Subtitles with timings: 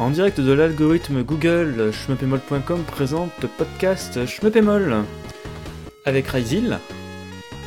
[0.00, 5.04] En direct de l'algorithme Google, schmeppemol.com présente le podcast Schmeppemol
[6.06, 6.78] avec Ryzil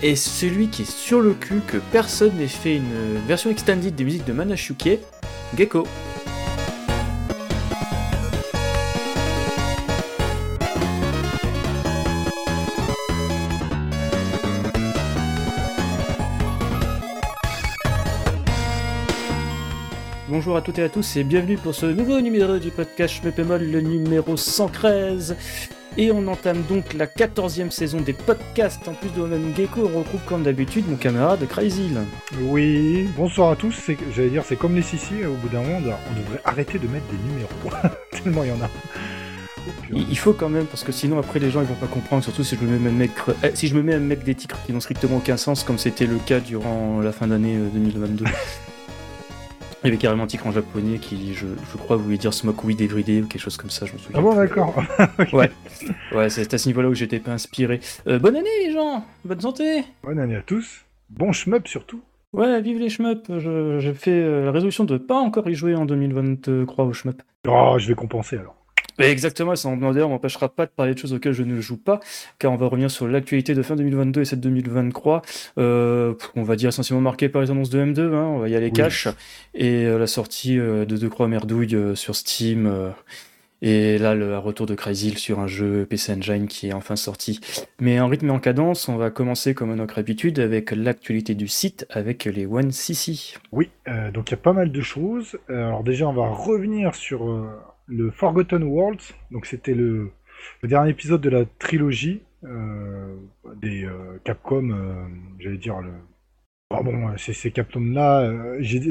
[0.01, 4.03] et celui qui est sur le cul que personne n'ait fait une version extended des
[4.03, 4.97] musiques de Manashuke,
[5.55, 5.85] Gecko.
[20.43, 23.63] Bonjour à toutes et à tous et bienvenue pour ce nouveau numéro du podcast Schmeppemol,
[23.63, 25.37] le numéro 113.
[25.95, 28.85] Et on entame donc la 14e saison des podcasts.
[28.89, 31.97] En plus de même Gecko, on retrouve comme d'habitude mon camarade Crazyl.
[32.41, 33.89] Oui, bonsoir à tous.
[34.13, 37.05] J'allais dire, c'est comme les Sissi, au bout d'un moment, on devrait arrêter de mettre
[37.05, 37.87] des numéros.
[38.11, 38.69] Tellement il y en a.
[39.93, 42.43] Il faut quand même, parce que sinon après les gens ils vont pas comprendre, surtout
[42.43, 44.59] si je me mets à mettre, eh, si je me mets à mettre des titres
[44.65, 48.25] qui n'ont strictement aucun sens, comme c'était le cas durant la fin d'année euh, 2022.
[49.83, 52.65] Il y avait carrément un titre en japonais qui, je, je crois, voulait dire Smoke
[52.65, 54.17] Weed Everyday ou quelque chose comme ça, je me souviens.
[54.19, 54.73] Ah bon, d'accord.
[55.33, 55.51] Ouais.
[56.13, 57.81] Ouais, c'est à ce niveau-là où j'étais pas inspiré.
[58.07, 60.85] Euh, bonne année les gens Bonne santé Bonne année à tous.
[61.09, 62.01] Bon shmup surtout.
[62.31, 65.75] Ouais, vive les shmups Je- J'ai fait euh, la résolution de pas encore y jouer
[65.75, 67.21] en 2023 au shmup.
[67.47, 68.55] Oh, je vais compenser alors.
[68.99, 71.99] Exactement, ça d'ailleurs m'empêchera pas de parler de choses auxquelles je ne joue pas,
[72.39, 75.21] car on va revenir sur l'actualité de fin 2022 et cette 2023.
[75.57, 78.49] Euh, pff, on va dire essentiellement marqué par les annonces de M2, hein, on va
[78.49, 78.73] y aller Oui.
[78.73, 79.07] cash,
[79.55, 82.71] et euh, la sortie euh, de Deux Croix Merdouille euh, sur Steam,
[83.61, 87.39] et là le retour de Crazy sur un jeu PC Engine qui est enfin sorti.
[87.79, 91.33] Mais en rythme et en cadence, on va commencer comme à notre habitude avec l'actualité
[91.33, 93.37] du site avec les One CC.
[93.53, 93.69] Oui,
[94.13, 95.37] donc il y a pas mal de choses.
[95.47, 97.47] Alors déjà, on va revenir sur
[97.87, 99.13] le Forgotten Worlds.
[99.31, 100.11] Donc c'était le,
[100.61, 103.15] le dernier épisode de la trilogie euh,
[103.61, 104.69] des euh, Capcom.
[104.71, 105.05] euh,
[105.39, 105.91] J'allais dire le.
[106.75, 108.33] Ah bon, c'est ces Capcom-là.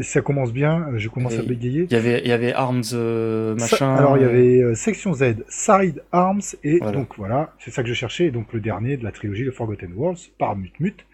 [0.02, 0.86] ça commence bien.
[0.98, 1.82] Je commence à bégayer.
[1.90, 3.94] Il y avait, il y avait Arms Ça- machin.
[3.96, 6.92] alors il y avait Section Z, Side Arms, et Voilà.
[6.96, 9.50] donc voilà, c'est ça que je cherchais, et donc le dernier de la trilogie, le
[9.50, 11.04] Forgotten Worlds, par Mut Mut.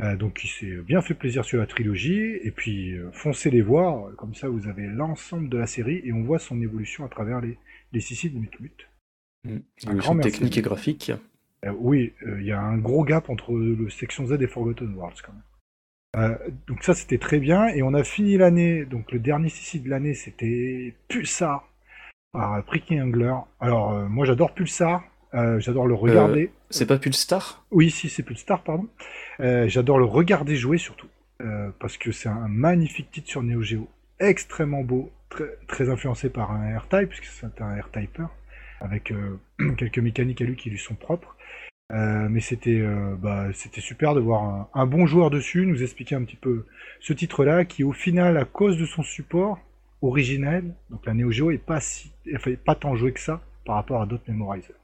[0.00, 3.62] Euh, donc il s'est bien fait plaisir sur la trilogie, et puis euh, foncez les
[3.62, 7.08] voir, comme ça vous avez l'ensemble de la série, et on voit son évolution à
[7.08, 7.58] travers les,
[7.92, 8.88] les six de Mut Mut.
[9.44, 9.56] Mm.
[9.88, 10.30] Un grand merci.
[10.30, 11.12] technique et graphique.
[11.64, 14.94] Euh, oui, euh, il y a un gros gap entre le Section Z et Forgotten
[14.94, 15.42] Worlds quand même.
[16.66, 19.88] Donc ça c'était très bien, et on a fini l'année, donc le dernier CC de
[19.88, 21.68] l'année c'était Pulsar
[22.32, 23.34] par Pricky Angler.
[23.60, 26.50] Alors moi j'adore Pulsar, euh, j'adore le regarder.
[26.70, 28.88] C'est pas Pulstar Oui, si c'est Pulsar, pardon.
[29.40, 31.08] Euh, j'adore le regarder jouer surtout,
[31.42, 33.88] euh, parce que c'est un magnifique titre sur Neo Geo,
[34.20, 38.28] extrêmement beau, très, très influencé par un R-Type, puisque c'est un R-Typer,
[38.80, 39.38] avec euh,
[39.76, 41.36] quelques mécaniques à lui qui lui sont propres.
[41.90, 45.82] Euh, mais c'était euh, bah, c'était super de voir un, un bon joueur dessus, nous
[45.82, 46.66] expliquer un petit peu
[47.00, 49.58] ce titre-là, qui au final, à cause de son support
[50.02, 53.76] originel, donc la Neo Geo est pas si, enfin, pas tant joué que ça par
[53.76, 54.76] rapport à d'autres Memorizer.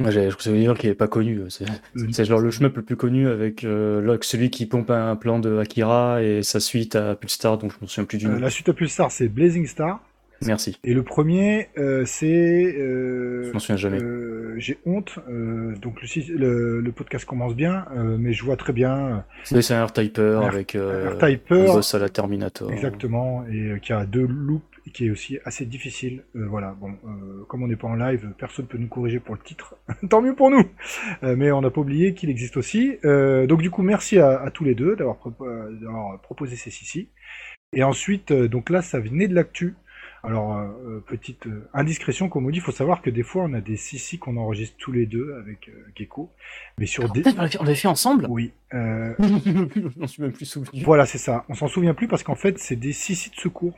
[0.00, 1.40] Moi, j'ai- je veux dire qu'il est pas connu.
[1.50, 5.14] C'est Euh, c'est genre le shmup le plus connu avec euh, celui qui pompe un
[5.14, 8.34] plan de Akira et sa suite à Pulstar, dont je me souviens plus du nom.
[8.34, 10.00] Euh, la suite à Pulsar, c'est Blazing Star,
[10.44, 10.80] Merci.
[10.82, 13.98] et le premier, euh, c'est Je m'en souviens jamais.
[14.56, 15.16] J'ai honte,
[15.80, 17.84] donc le, le, le podcast commence bien,
[18.18, 22.72] mais je vois très bien C'est un R-Typer avec un boss à la Terminator.
[22.72, 26.24] exactement, et qui a deux loops, et qui est aussi assez difficile.
[26.36, 29.34] Euh, voilà, bon, euh, comme on n'est pas en live, personne peut nous corriger pour
[29.34, 29.76] le titre,
[30.10, 30.62] tant mieux pour nous.
[31.22, 32.98] Euh, mais on n'a pas oublié qu'il existe aussi.
[33.02, 37.08] Donc du coup, merci à, à tous les deux d'avoir propo- d'avoir proposé ces six
[37.72, 39.74] Et ensuite, donc là, ça venait de l'actu.
[40.22, 40.58] Alors,
[41.06, 44.16] petite indiscrétion, comme on dit, il faut savoir que des fois, on a des six
[44.18, 46.30] qu'on enregistre tous les deux avec Gecko.
[46.78, 47.20] Mais sur des...
[47.22, 48.26] Peut-être on l'a fait- on ensemble?
[48.30, 48.52] Oui.
[48.72, 50.82] Je m'en suis même plus souvenu.
[50.82, 51.44] voilà, c'est ça.
[51.50, 53.74] On s'en souvient plus parce qu'en fait, c'est des six de secours,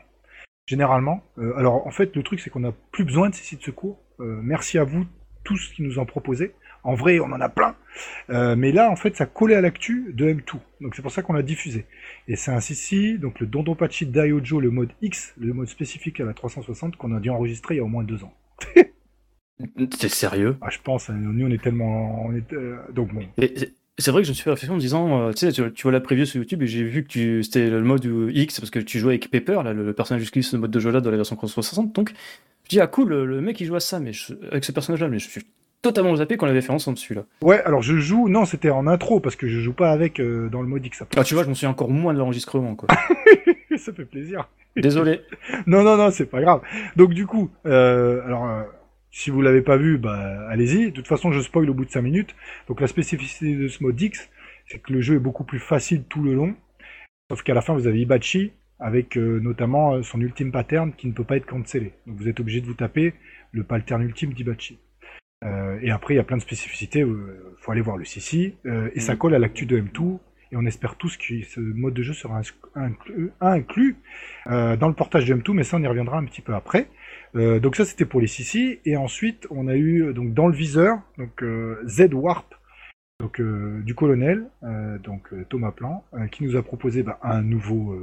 [0.67, 1.23] généralement.
[1.39, 3.99] Euh, alors, en fait, le truc, c'est qu'on n'a plus besoin de six de secours.
[4.21, 5.07] Euh, merci à vous
[5.45, 6.55] tous qui nous en proposez.
[6.83, 7.77] En vrai, on en a plein.
[8.31, 10.59] Euh, mais là, en fait, ça collait à l'actu de M2.
[10.81, 11.87] Donc, c'est pour ça qu'on l'a diffusé.
[12.29, 16.25] Et c'est un CC, donc le Dondonpachi Daiojo, le mode X, le mode spécifique à
[16.25, 18.35] la 360, qu'on a dû enregistrer il y a au moins deux ans.
[19.99, 20.57] T'es sérieux?
[20.61, 22.25] Ah, je pense, hein, nous, on est tellement...
[22.27, 22.45] On est,
[22.93, 23.23] donc, bon.
[23.39, 23.55] Et
[23.99, 25.73] c'est- vrai que je me suis fait réflexion en me disant, euh, tu sais, tu,
[25.73, 28.05] tu vois la preview sur YouTube et j'ai vu que tu, c'était le mode
[28.35, 31.01] X parce que tu jouais avec Pepper, là, le, personnage utilise ce mode de jeu-là
[31.01, 31.95] dans la version 360.
[31.95, 32.13] Donc,
[32.65, 34.73] je dis, ah cool, le, le mec il joue à ça, mais je- avec ce
[34.73, 35.43] personnage-là, mais je suis
[35.83, 37.25] totalement zappé qu'on l'avait fait ensemble celui-là.
[37.43, 38.29] Ouais, alors je joue...
[38.29, 41.03] Non, c'était en intro, parce que je joue pas avec euh, dans le mode X.
[41.17, 42.89] Ah, tu vois, je m'en souviens encore moins de l'enregistrement, quoi.
[43.77, 44.49] ça fait plaisir.
[44.77, 45.21] Désolé.
[45.67, 46.61] Non, non, non, c'est pas grave.
[46.97, 48.63] Donc du coup, euh, alors euh,
[49.17, 50.87] si vous l'avez pas vu, bah allez-y.
[50.87, 52.37] De toute façon, je spoil au bout de 5 minutes.
[52.69, 54.29] Donc la spécificité de ce mode X,
[54.67, 56.55] c'est que le jeu est beaucoup plus facile tout le long.
[57.31, 61.25] Sauf qu'à la fin, vous avez Ibachi avec notamment son ultime pattern qui ne peut
[61.25, 61.95] pas être cancellé.
[62.07, 63.15] Donc vous êtes obligé de vous taper
[63.53, 64.79] le pattern ultime d'Ibachi.
[65.81, 67.07] et après, il y a plein de spécificités, il
[67.59, 68.55] faut aller voir le CC,
[68.95, 69.19] et ça mm.
[69.19, 70.19] colle à l'actu de M2,
[70.53, 72.43] et on espère tous que ce mode de jeu sera
[73.41, 73.97] inclus,
[74.45, 76.89] dans le portage de M2, mais ça on y reviendra un petit peu après.
[77.35, 80.55] Euh, donc ça c'était pour les CC et ensuite on a eu donc dans le
[80.55, 82.55] viseur donc euh, Z Warp
[83.21, 84.47] donc euh, du colonel
[85.03, 87.99] donc Thomas Plan qui nous a proposé bah, un nouveau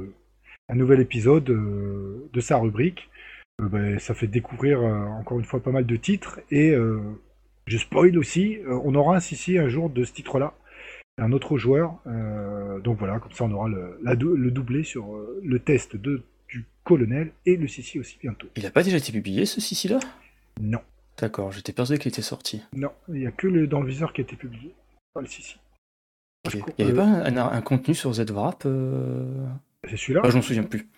[0.68, 3.10] un nouvel épisode de sa rubrique.
[3.62, 6.40] Bah, ça fait découvrir encore une fois pas mal de titres.
[6.50, 6.74] Et
[7.66, 10.54] je spoil aussi on aura un CC un jour de ce titre là
[11.18, 12.00] un autre joueur
[12.82, 15.06] donc voilà comme ça on aura le, doublé sur
[15.44, 16.24] le test de
[16.84, 18.46] colonel et le Sissi aussi bientôt.
[18.56, 19.98] Il a pas déjà été publié ce Sissi là
[20.60, 20.80] Non.
[21.18, 22.62] D'accord, j'étais persuadé qu'il était sorti.
[22.74, 24.74] Non, il n'y a que le, dans le viseur qui a été publié,
[25.12, 25.58] pas le Sissi.
[26.52, 29.46] Il n'y avait pas un, contenu sur ZWrap euh...
[29.88, 30.20] C'est celui-là?
[30.24, 30.88] Ah, Je m'en souviens plus.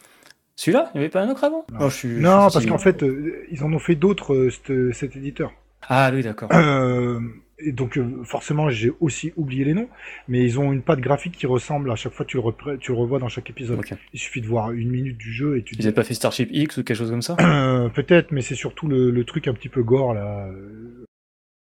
[0.56, 0.90] Celui-là?
[0.94, 1.66] Il n'y avait pas un autre avant?
[1.70, 5.52] Non, oh, parce qu'en fait, euh, ils en ont fait d'autres, euh, cet éditeur.
[5.82, 6.48] Ah oui, d'accord.
[6.52, 7.20] Euh,
[7.58, 9.88] et donc euh, forcément j'ai aussi oublié les noms,
[10.28, 12.98] mais ils ont une patte graphique qui ressemble à chaque fois tu le, tu le
[12.98, 13.80] revois dans chaque épisode.
[14.12, 15.74] Il suffit de voir une minute du jeu et tu.
[15.74, 18.54] Ils n'avaient pas fait Starship X ou quelque chose comme ça euh, Peut-être, mais c'est
[18.54, 20.48] surtout le, truc un petit peu gore là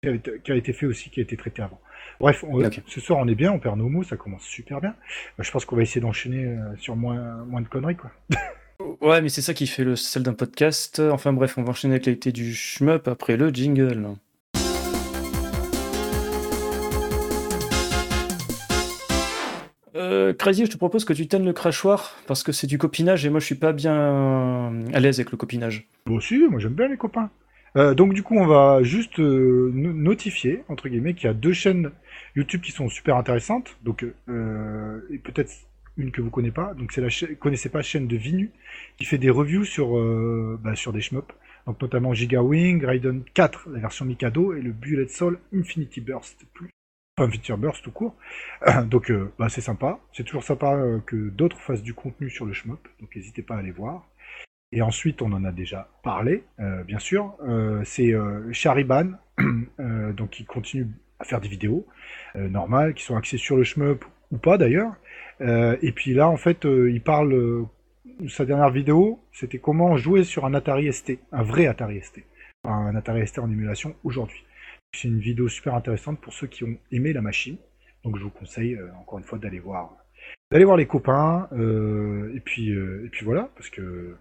[0.03, 1.81] qui a, été, fait aussi, qui a été traité avant.
[2.21, 2.45] Bref,
[2.87, 4.95] ce soir on est bien, on perd nos mots, ça commence super bien.
[5.39, 8.11] je pense qu'on va essayer d'enchaîner sur moins, moins de conneries quoi.
[9.01, 11.01] Ouais, mais c'est ça qui fait le sel d'un podcast.
[11.01, 14.17] Enfin bref, on va enchaîner avec l'été du shmup après le jingle.
[19.97, 23.25] Euh, Crazy, je te propose que tu tennes le crachoir parce que c'est du copinage
[23.25, 25.89] et moi je suis pas bien à l'aise avec le copinage.
[26.07, 27.31] Moi aussi, moi j'aime bien les copains.
[27.77, 31.53] Euh, donc du coup, on va juste euh, notifier entre guillemets qu'il y a deux
[31.53, 31.91] chaînes
[32.35, 33.77] YouTube qui sont super intéressantes.
[33.83, 35.53] Donc peut-être
[35.97, 36.75] une que vous connaissez pas.
[36.75, 38.51] Donc c'est la chaîne, connaissez pas chaîne de Vinu
[38.99, 39.99] qui fait des reviews sur
[40.59, 41.33] bah, sur des shmups.
[41.67, 46.45] Donc notamment Giga Wing, Raiden 4, la version Mikado et le Bullet Soul Infinity Burst
[46.53, 46.76] plus
[47.31, 48.15] feature burst tout court.
[48.85, 49.99] donc euh, bah, c'est sympa.
[50.13, 53.57] C'est toujours sympa euh, que d'autres fassent du contenu sur le shmup, donc n'hésitez pas
[53.57, 54.07] à aller voir.
[54.73, 57.37] Et ensuite, on en a déjà parlé, euh, bien sûr.
[57.85, 58.13] c'est
[58.53, 59.13] Chariban,
[59.79, 60.89] donc qui continue
[61.21, 61.87] à faire des vidéos
[62.35, 64.93] normales, qui sont axées sur le shmup ou pas d'ailleurs.
[65.41, 67.67] et puis là, en fait, il parle.
[68.29, 72.25] sa dernière vidéo, c'était comment jouer sur un Atari ST, un vrai Atari ST,
[72.65, 74.45] un Atari ST en émulation aujourd'hui.
[74.95, 77.59] C'est une vidéo super intéressante pour ceux qui ont aimé la machine.
[78.07, 79.97] Donc je vous conseille euh, encore une fois d'aller voir,
[80.53, 81.49] d'aller voir les copains.
[81.53, 84.17] Euh, et puis euh, et puis voilà, parce que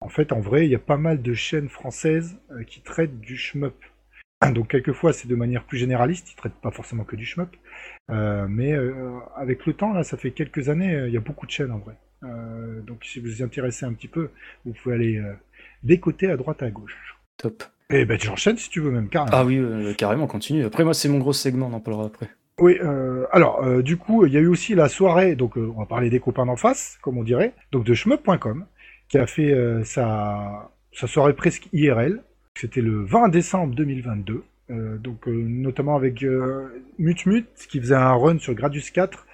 [0.00, 2.38] en fait en vrai il y a pas mal de chaînes françaises
[2.68, 3.74] qui traitent du shmup.
[4.54, 7.56] Donc quelquefois c'est de manière plus généraliste, ils traitent pas forcément que du shmup.
[8.08, 8.72] mais
[9.36, 11.78] avec le temps là, ça fait quelques années, il y a beaucoup de chaînes en
[11.78, 11.96] vrai.
[12.82, 14.30] donc si vous vous intéressez un petit peu,
[14.64, 15.22] vous pouvez aller
[15.82, 17.16] décoter à droite à gauche.
[17.36, 17.64] Top.
[17.90, 19.36] Eh ben, tu enchaînes si tu veux même, carrément.
[19.36, 20.64] Ah oui, euh, carrément, continue.
[20.64, 22.28] Après, moi, c'est mon gros segment, on en parlera après.
[22.58, 25.78] Oui, euh, alors, euh, du coup, il y a eu aussi la soirée, donc on
[25.80, 28.64] va parler des copains d'en face, comme on dirait, donc de shmup.com,
[29.08, 29.54] qui a fait
[29.84, 32.22] sa, sa soirée presque IRL.
[32.56, 34.44] C'était le 20 décembre 2022.
[35.00, 36.24] donc, notamment avec
[36.98, 39.26] Mutmut, qui faisait un run sur Gradius 4,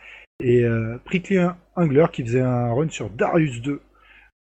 [0.43, 0.65] et
[1.05, 1.39] Prickly
[1.77, 3.81] Angler, qui faisait un run sur Darius 2,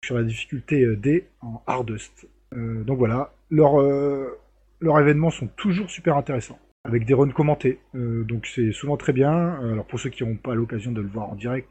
[0.06, 2.28] sur la difficulté D en Hardest.
[2.56, 4.38] Donc voilà, leurs, euh,
[4.80, 7.80] leurs événements sont toujours super intéressants, avec des runs commentés.
[7.96, 9.32] Euh, donc c'est souvent très bien.
[9.72, 11.70] Alors pour ceux qui n'ont pas l'occasion de le voir en direct,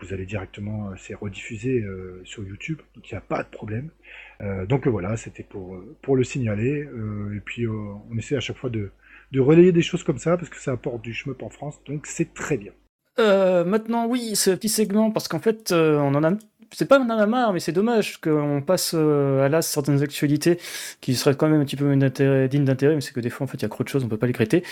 [0.00, 3.90] vous allez directement, c'est rediffusé euh, sur YouTube, donc il n'y a pas de problème.
[4.68, 6.88] donc voilà, c'était pour, le signaler.
[7.34, 8.90] et puis on essaie à chaque fois de,
[9.30, 12.06] de relayer des choses comme ça, parce que ça apporte du shmup en France, donc
[12.06, 12.72] c'est très bien.
[13.16, 16.32] maintenant, oui, ce petit segment, parce qu'en fait, on en a
[16.72, 20.58] c'est pas un marre, mais c'est dommage qu'on passe euh, à l'as certaines actualités
[21.00, 21.94] qui seraient quand même un petit peu
[22.48, 24.04] dignes d'intérêt, mais c'est que des fois, en fait, il y a trop de choses,
[24.04, 24.62] on peut pas les traiter.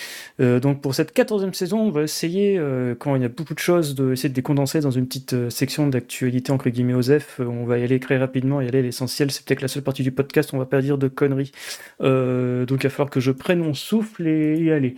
[0.40, 3.54] Euh, donc, pour cette quatorzième saison, on va essayer, euh, quand il y a beaucoup
[3.54, 7.40] de choses, de de les condenser dans une petite section d'actualité, entre guillemets, OSEF.
[7.40, 9.30] On va y aller très rapidement et aller à l'essentiel.
[9.30, 11.52] C'est peut-être la seule partie du podcast, on va pas dire de conneries.
[12.00, 14.96] donc, il va falloir que je prenne mon souffle et y aller.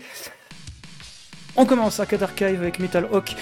[1.56, 3.34] On commence Arcade Archive avec Metal Hawk.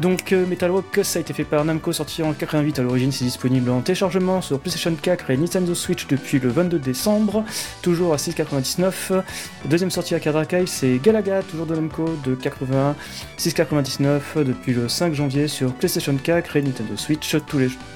[0.00, 3.12] Donc euh, Metal Hawk, ça a été fait par Namco, sorti en 88 à l'origine,
[3.12, 7.44] c'est disponible en téléchargement sur PlayStation 4 et Nintendo Switch depuis le 22 décembre,
[7.82, 9.22] toujours à 6,99.
[9.66, 12.96] Deuxième sortie Arcade Archive, c'est Galaga, toujours de Namco, de 81,
[13.38, 17.36] 6,99 depuis le 5 janvier sur PlayStation 4 et Nintendo Switch,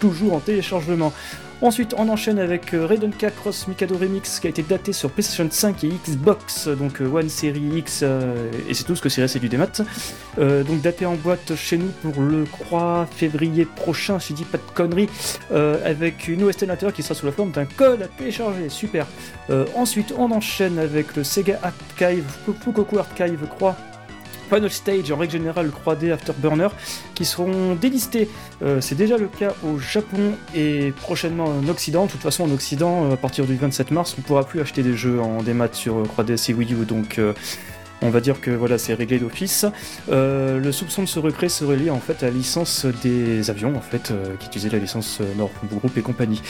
[0.00, 1.12] toujours en téléchargement.
[1.62, 5.48] Ensuite, on enchaîne avec euh, K Cross Mikado Remix qui a été daté sur PlayStation
[5.50, 9.22] 5 et Xbox, donc euh, One Series X, euh, et c'est tout ce que c'est
[9.22, 9.66] resté du démat.
[10.36, 14.58] donc daté en boîte chez nous pour le 3 février prochain, si je dis pas
[14.58, 15.08] de conneries,
[15.50, 19.06] avec une OST qui sera sous la forme d'un code à télécharger, super.
[19.75, 22.25] ensuite, on enchaîne avec le Sega Archive,
[22.62, 23.76] Fukoku Archive crois
[24.49, 26.69] Final Stage en règle générale 3D Afterburner
[27.15, 28.29] qui seront délistés.
[28.62, 32.07] Euh, c'est déjà le cas au Japon et prochainement en Occident.
[32.07, 34.61] De toute façon, en Occident, euh, à partir du 27 mars, on ne pourra plus
[34.61, 36.85] acheter des jeux en démat sur 3DS et Wii U.
[36.85, 37.33] Donc euh,
[38.03, 39.65] on va dire que voilà, c'est réglé d'office.
[40.11, 43.76] Euh, le soupçon de ce recré serait lié en fait à la licence des avions
[43.76, 46.43] en fait, euh, qui utilisaient la licence euh, Nord Group et compagnie.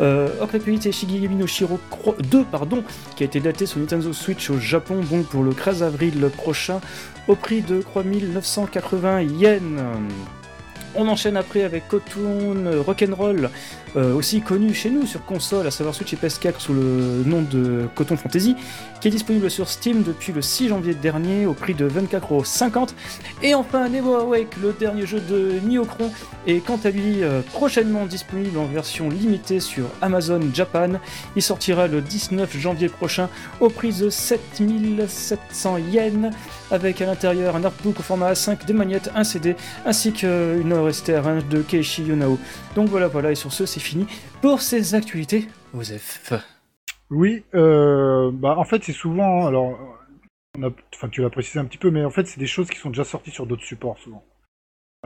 [0.00, 1.78] Euh, Octopath Shigigami no Shiro
[2.30, 2.82] 2, pardon,
[3.16, 6.80] qui a été daté sur Nintendo Switch au Japon, donc pour le 13 avril prochain,
[7.28, 9.60] au prix de 3980 yens.
[10.94, 13.50] On enchaîne après avec Cotoon Rock'n'Roll,
[13.96, 17.42] euh, aussi connu chez nous sur console, à savoir Switch et PS4 sous le nom
[17.42, 18.56] de Coton Fantasy,
[19.00, 22.88] qui est disponible sur Steam depuis le 6 janvier dernier au prix de 24,50€.
[23.42, 26.10] Et enfin, Never Awake, le dernier jeu de Niocron,
[26.46, 30.94] est quant à lui euh, prochainement disponible en version limitée sur Amazon Japan.
[31.36, 33.28] Il sortira le 19 janvier prochain
[33.60, 36.30] au prix de 7700 yens,
[36.70, 39.54] avec à l'intérieur un artbook au format A5, des magnettes, un CD,
[39.86, 41.12] ainsi qu'une OST
[41.50, 42.38] de Keiichi Yonao.
[42.74, 44.06] Donc voilà, voilà, et sur ce, c'est fini
[44.40, 46.32] pour ces actualités, Osef.
[47.10, 49.78] Oui, euh, bah en fait c'est souvent, alors,
[50.94, 52.90] enfin tu l'as précisé un petit peu, mais en fait c'est des choses qui sont
[52.90, 54.24] déjà sorties sur d'autres supports souvent.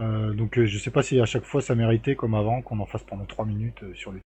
[0.01, 2.79] Euh, donc euh, je sais pas si à chaque fois ça méritait comme avant qu'on
[2.79, 4.21] en fasse pendant 3 minutes sur les.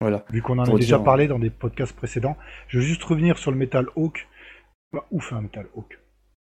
[0.00, 0.24] Voilà.
[0.30, 2.36] Vu qu'on en a déjà parlé dans des podcasts précédents,
[2.68, 4.28] je veux juste revenir sur le Metal Hawk.
[4.92, 5.98] Bah, ouf un Metal Hawk.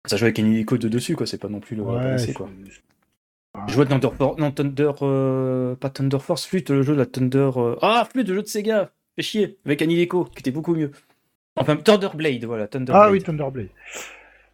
[0.06, 2.48] Ça joue avec un hélico de dessus quoi, c'est pas non plus le ouais, quoi.
[3.68, 7.50] Je vois Thunder, non, Thunder, euh, pas Thunder Force, Flute, le jeu de la Thunder.
[7.56, 10.90] Euh, ah, Flute, le jeu de Sega, fait chier, avec Anileco, qui était beaucoup mieux.
[11.56, 13.68] Enfin, Thunder Blade, voilà, Thunder Ah oui, Thunder Blade.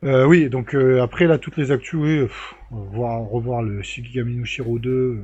[0.04, 2.26] Euh, oui, donc après là, toutes les actus, oui,
[2.70, 5.20] voir, revoir le Shigigami no Shiro 2.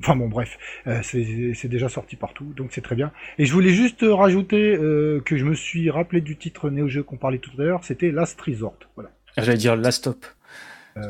[0.00, 0.58] Enfin bon, bref,
[1.02, 3.12] c'est déjà sorti partout, donc c'est très bien.
[3.38, 4.76] Et je voulais juste rajouter
[5.24, 8.10] que je me suis rappelé du titre Neo Geo qu'on parlait tout à l'heure, c'était
[8.10, 8.78] Last Resort.
[8.94, 9.10] Voilà.
[9.36, 10.24] J'allais dire Last Stop.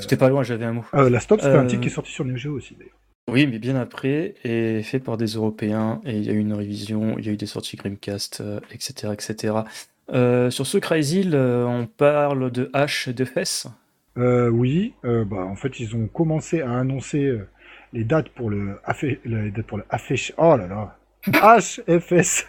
[0.01, 0.85] C'était pas loin, j'avais un mot.
[0.95, 2.95] Euh, la Stop, c'était un titre qui est sorti sur Neo Geo aussi, d'ailleurs.
[3.31, 6.55] Oui, mais bien après, et fait par des Européens, et il y a eu une
[6.55, 8.43] révision, il y a eu des sorties Grimcast,
[8.73, 9.13] etc.
[9.13, 9.55] etc.
[10.51, 13.67] sur ce Crazy, on parle de H de fesses
[14.17, 17.39] Oui, bah, en fait, ils ont commencé à annoncer
[17.93, 18.81] les dates pour le,
[19.67, 19.85] pour le
[20.37, 22.47] Oh là là HFS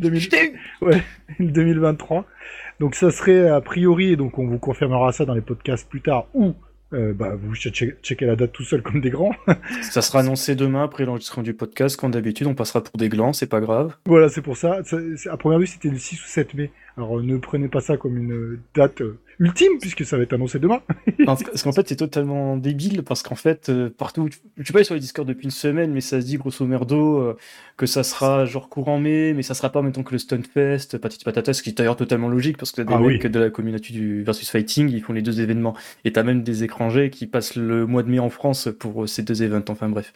[0.00, 2.24] 2023.
[2.80, 6.00] Donc ça serait a priori, et donc on vous confirmera ça dans les podcasts plus
[6.00, 6.54] tard, ou
[6.92, 9.34] euh, bah, vous checkez la date tout seul comme des grands.
[9.82, 13.32] ça sera annoncé demain après l'enregistrement du podcast, comme d'habitude on passera pour des glands,
[13.32, 13.96] c'est pas grave.
[14.06, 14.82] Voilà, c'est pour ça.
[14.84, 14.98] ça
[15.30, 16.70] à première vue c'était le 6 ou 7 mai.
[16.96, 20.60] Alors ne prenez pas ça comme une date euh, ultime, puisque ça va être annoncé
[20.60, 20.80] demain.
[21.26, 24.94] parce qu'en fait, c'est totalement débile, parce qu'en fait, euh, partout, je suis pas sur
[24.94, 27.36] les Discord depuis une semaine, mais ça se dit grosso merdo euh,
[27.76, 30.18] que ça sera genre courant mai, mais ça sera pas en même temps que le
[30.18, 33.40] Stunfest, Patati Patata, ce qui est d'ailleurs totalement logique, parce que des ah mecs de
[33.40, 35.74] la communauté du versus fighting, ils font les deux événements.
[36.04, 39.22] Et t'as même des étrangers qui passent le mois de mai en France pour ces
[39.22, 40.12] deux événements, enfin bref.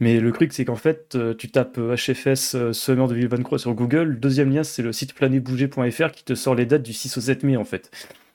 [0.00, 4.02] Mais le truc, c'est qu'en fait, tu tapes HFS Summer 2023 sur Google.
[4.02, 7.20] Le deuxième lien, c'est le site planetbouger.fr qui te sort les dates du 6 au
[7.20, 7.90] 7 mai, en fait.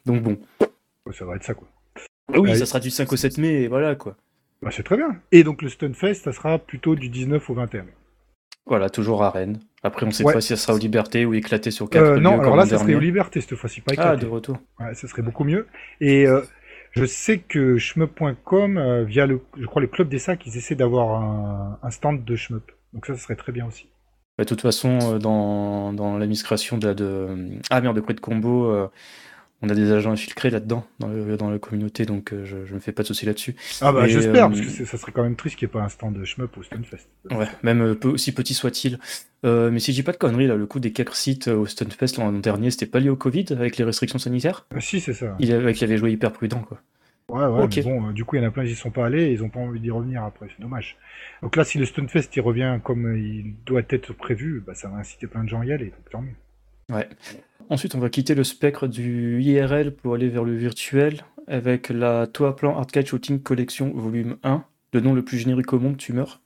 [0.05, 0.39] Donc bon.
[1.13, 1.67] Ça va être ça, quoi.
[2.33, 4.15] Ah oui, ça sera du 5 au 7 mai, et voilà, quoi.
[4.61, 5.15] Bah, c'est très bien.
[5.31, 7.93] Et donc le Stunfest, ça sera plutôt du 19 au 21 mai.
[8.67, 9.59] Voilà, toujours à Rennes.
[9.81, 12.39] Après, on sait pas si ça sera aux Libertés ou éclaté sur 4 euh, Non,
[12.39, 14.11] alors là, ça serait aux Libertés cette fois-ci, pas éclaté.
[14.13, 14.59] Ah, de retour.
[14.79, 15.67] Ouais, ça serait beaucoup mieux.
[15.99, 16.41] Et euh,
[16.91, 20.75] je sais que shmup.com, euh, via le, je crois, le club des sacs, ils essaient
[20.75, 21.21] d'avoir
[21.83, 22.71] un, stand de shmup.
[22.93, 23.87] Donc ça, ça serait très bien aussi.
[24.37, 27.59] Bah, de toute façon, dans, dans la miscration de, de...
[27.69, 28.89] Ah merde, de de combo,
[29.61, 32.79] on a des agents infiltrés là-dedans, dans, dans, la communauté, donc euh, je, je me
[32.79, 33.55] fais pas de soucis là-dessus.
[33.81, 35.83] Ah bah j'espère, euh, parce que ça serait quand même triste qu'il n'y ait pas
[35.83, 37.07] un stand de shmup au Stunfest.
[37.29, 38.97] Ouais, même euh, peu, aussi petit soit-il.
[39.43, 42.17] mais si je dis pas de conneries, là, le coup des quatre sites au Stunfest
[42.17, 44.65] l'an dernier, c'était pas lié au Covid, avec les restrictions sanitaires?
[44.75, 45.35] Ah, Si, c'est ça.
[45.39, 46.81] Il avait, il avait joué hyper prudent, quoi.
[47.29, 49.05] Ouais, ouais, mais bon, du coup, il y en a plein qui n'y sont pas
[49.05, 50.97] allés et ils ont pas envie d'y revenir après, c'est dommage.
[51.41, 54.97] Donc là, si le Stunfest il revient comme il doit être prévu, bah, ça va
[54.97, 56.35] inciter plein de gens à y aller, donc tant mieux.
[56.89, 57.07] Ouais.
[57.69, 62.27] Ensuite, on va quitter le spectre du IRL pour aller vers le virtuel avec la
[62.27, 64.63] Toa Plan Arcade Shooting Collection volume 1,
[64.93, 66.39] le nom le plus générique au monde, tu meurs.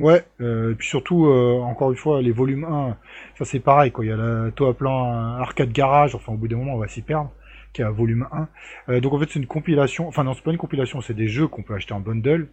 [0.00, 2.96] Ouais, euh, et puis surtout, euh, encore une fois, les volumes 1,
[3.38, 4.04] ça c'est pareil, quoi.
[4.04, 6.88] Il y a la Toa Plan Arcade Garage, enfin au bout d'un moment on va
[6.88, 7.30] s'y perdre,
[7.74, 8.48] qui est un volume 1.
[8.88, 11.28] Euh, donc en fait c'est une compilation, enfin non c'est pas une compilation, c'est des
[11.28, 12.48] jeux qu'on peut acheter en bundle,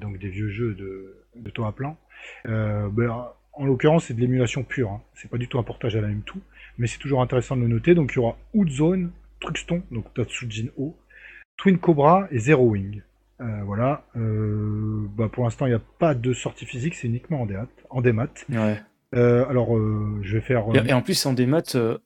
[0.00, 1.96] donc des vieux jeux de, de Toa Plan.
[2.44, 4.90] Ben, en l'occurrence, c'est de l'émulation pure.
[4.90, 5.00] Hein.
[5.14, 6.32] C'est pas du tout un portage à la M2,
[6.78, 7.94] mais c'est toujours intéressant de le noter.
[7.94, 9.10] Donc il y aura Outzone,
[9.40, 10.96] Truxton, donc Tatsujin O,
[11.56, 13.02] Twin Cobra et Zero Wing.
[13.40, 14.04] Euh, voilà.
[14.16, 17.66] Euh, bah, pour l'instant, il n'y a pas de sortie physique, c'est uniquement en démat.
[17.90, 18.28] En démat.
[18.48, 18.80] Ouais.
[19.14, 19.76] Euh, alors,
[20.22, 20.64] je vais faire.
[20.74, 21.62] Et, en plus, en démat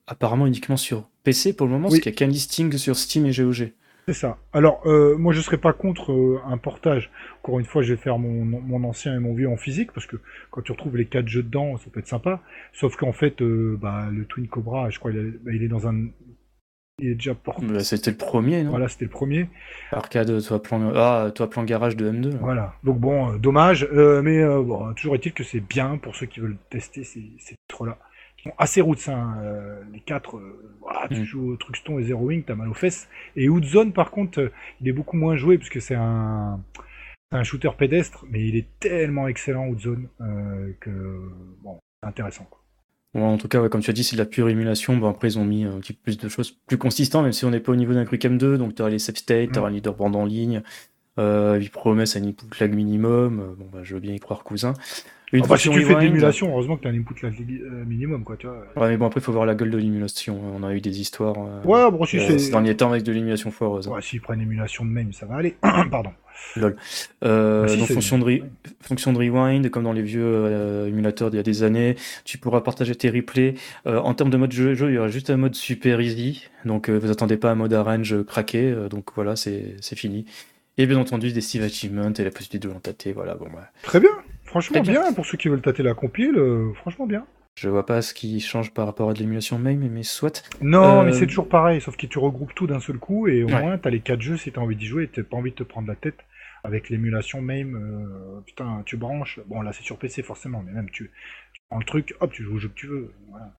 [0.07, 1.91] apparemment uniquement sur PC pour le moment, Oui.
[1.91, 3.71] parce qu'il n'y a qu'un listing sur Steam et GOG.
[4.07, 4.37] C'est ça.
[4.53, 7.11] Alors, euh, moi, je serais pas contre euh, un portage.
[7.43, 10.05] Encore une fois, je vais faire mon, mon ancien et mon vieux en physique, parce
[10.05, 10.15] que
[10.49, 12.41] quand tu retrouves les quatre jeux dedans, ça peut être sympa.
[12.71, 15.67] Sauf qu'en fait, euh, bah, le Twin Cobra, je crois, il, est- bah, il est
[15.67, 16.05] dans un...
[16.99, 17.65] Il est déjà porté.
[17.65, 18.69] Bah, C'était le premier, non?
[18.71, 19.49] Voilà, c'était le premier.
[19.91, 20.91] Arcade, toi plan...
[20.95, 22.31] Ah, toi plan garage de M2.
[22.31, 22.37] là.
[22.39, 22.73] Voilà.
[22.85, 23.87] Donc bon, dommage.
[23.91, 27.99] mais bon, toujours est-il que c'est bien pour ceux qui veulent tester ces, ces titres-là.
[28.47, 29.35] Sont assez roots, hein.
[29.43, 30.37] euh, les quatre.
[30.37, 31.23] euh, voilà, tu Mm.
[31.23, 33.09] joues Truxton et Zero Wing, t'as mal aux fesses.
[33.35, 36.59] Et Outzone, par contre, euh, il est beaucoup moins joué, puisque c'est un...
[37.43, 40.89] shooter pédestre, mais il est tellement excellent Outzone euh, que
[41.61, 42.47] bon, c'est intéressant.
[42.49, 43.21] Quoi.
[43.21, 44.95] En tout cas, ouais, comme tu as dit, c'est de la pure émulation.
[44.95, 47.43] Bon, après, ils ont mis un petit peu plus de choses plus consistantes, même si
[47.45, 48.55] on n'est pas au niveau d'un Quick M2.
[48.57, 50.61] Donc, tu auras les save states, tu auras un leaderboard en ligne.
[51.19, 53.55] Euh, ils promettent un input lag minimum.
[53.57, 54.73] Bon, bah, je veux bien y croire, cousin.
[55.33, 58.23] Une Enfin, si tu fais de l'émulation, heureusement que t'as un input lag euh, minimum,
[58.23, 58.63] quoi, tu vois.
[58.77, 60.39] Ouais, mais bon, après, il faut voir la gueule de l'émulation.
[60.55, 61.35] On a eu des histoires.
[61.37, 62.39] euh, Ouais, bon, si euh, c'est...
[62.39, 63.89] ces derniers temps avec de l'émulation foireuse.
[63.89, 65.57] Ouais, s'ils prennent émulation de même, ça va aller.
[65.91, 66.11] Pardon.
[67.23, 68.43] Euh, Ah, si, donc fonction de, re-
[68.79, 72.37] fonction de rewind, comme dans les vieux euh, émulateurs d'il y a des années, tu
[72.37, 73.55] pourras partager tes replays.
[73.85, 76.47] Euh, en termes de mode jeu, jeu, il y aura juste un mode super easy,
[76.63, 80.25] donc euh, vous attendez pas un mode arrange craqué, euh, donc voilà, c'est fini.
[80.77, 83.99] Et bien entendu des Steve Achievements et la possibilité de l'entâter, voilà, bon bah, Très
[83.99, 84.11] bien.
[84.47, 85.01] Franchement, bien.
[85.03, 85.13] bien.
[85.13, 87.25] Pour ceux qui veulent tâter la compile, euh, franchement bien.
[87.55, 90.43] je vois pas ce qui change par rapport à de l'émulation MAME, mais soit.
[90.61, 93.43] Non, Euh, mais c'est toujours pareil, sauf que tu regroupes tout d'un seul coup et
[93.43, 93.59] au Ouais.
[93.61, 95.55] moins t'as les quatre jeux si t'as envie d'y jouer et t'as pas envie de
[95.55, 96.17] te prendre la tête
[96.63, 97.75] avec l'émulation même.
[97.75, 99.39] euh, putain, tu branches.
[99.47, 101.11] Bon, là c'est sur PC forcément, mais même tu,
[101.53, 103.11] tu prends le truc, hop, tu joues au jeu que tu veux.
[103.29, 103.53] Voilà.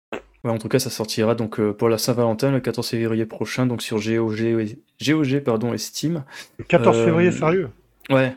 [0.45, 3.67] Ouais, en tout cas, ça sortira donc euh, pour la Saint-Valentin le 14 février prochain,
[3.67, 6.23] donc sur GOG, et- GOG pardon, et Steam.
[6.59, 7.71] Le 14 Euh, février, sérieux?
[8.11, 8.37] Ouais,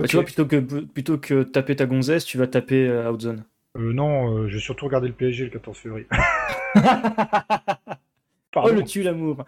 [0.00, 3.44] Bah, tu vois, plutôt que, plutôt que taper ta gonzesse, tu vas taper euh, Outzone.
[3.78, 6.06] Euh, Non, euh, je vais surtout regarder le PSG le 14 février.
[8.58, 9.44] Oh, le tue l'amour.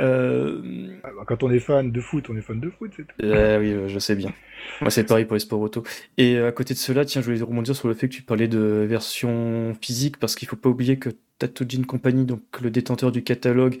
[0.00, 0.88] Euh...
[1.04, 3.14] Ah, bah, Quand on est fan de foot, on est fan de foot, c'est tout.
[3.22, 4.32] euh, oui, je sais bien.
[4.80, 5.84] Moi, c'est pareil pour les sports auto.
[6.18, 8.48] Et à côté de cela, tiens, je voulais rebondir sur le fait que tu parlais
[8.48, 13.22] de version physique, parce qu'il faut pas oublier que Tatojin Company, donc le détenteur du
[13.22, 13.78] catalogue,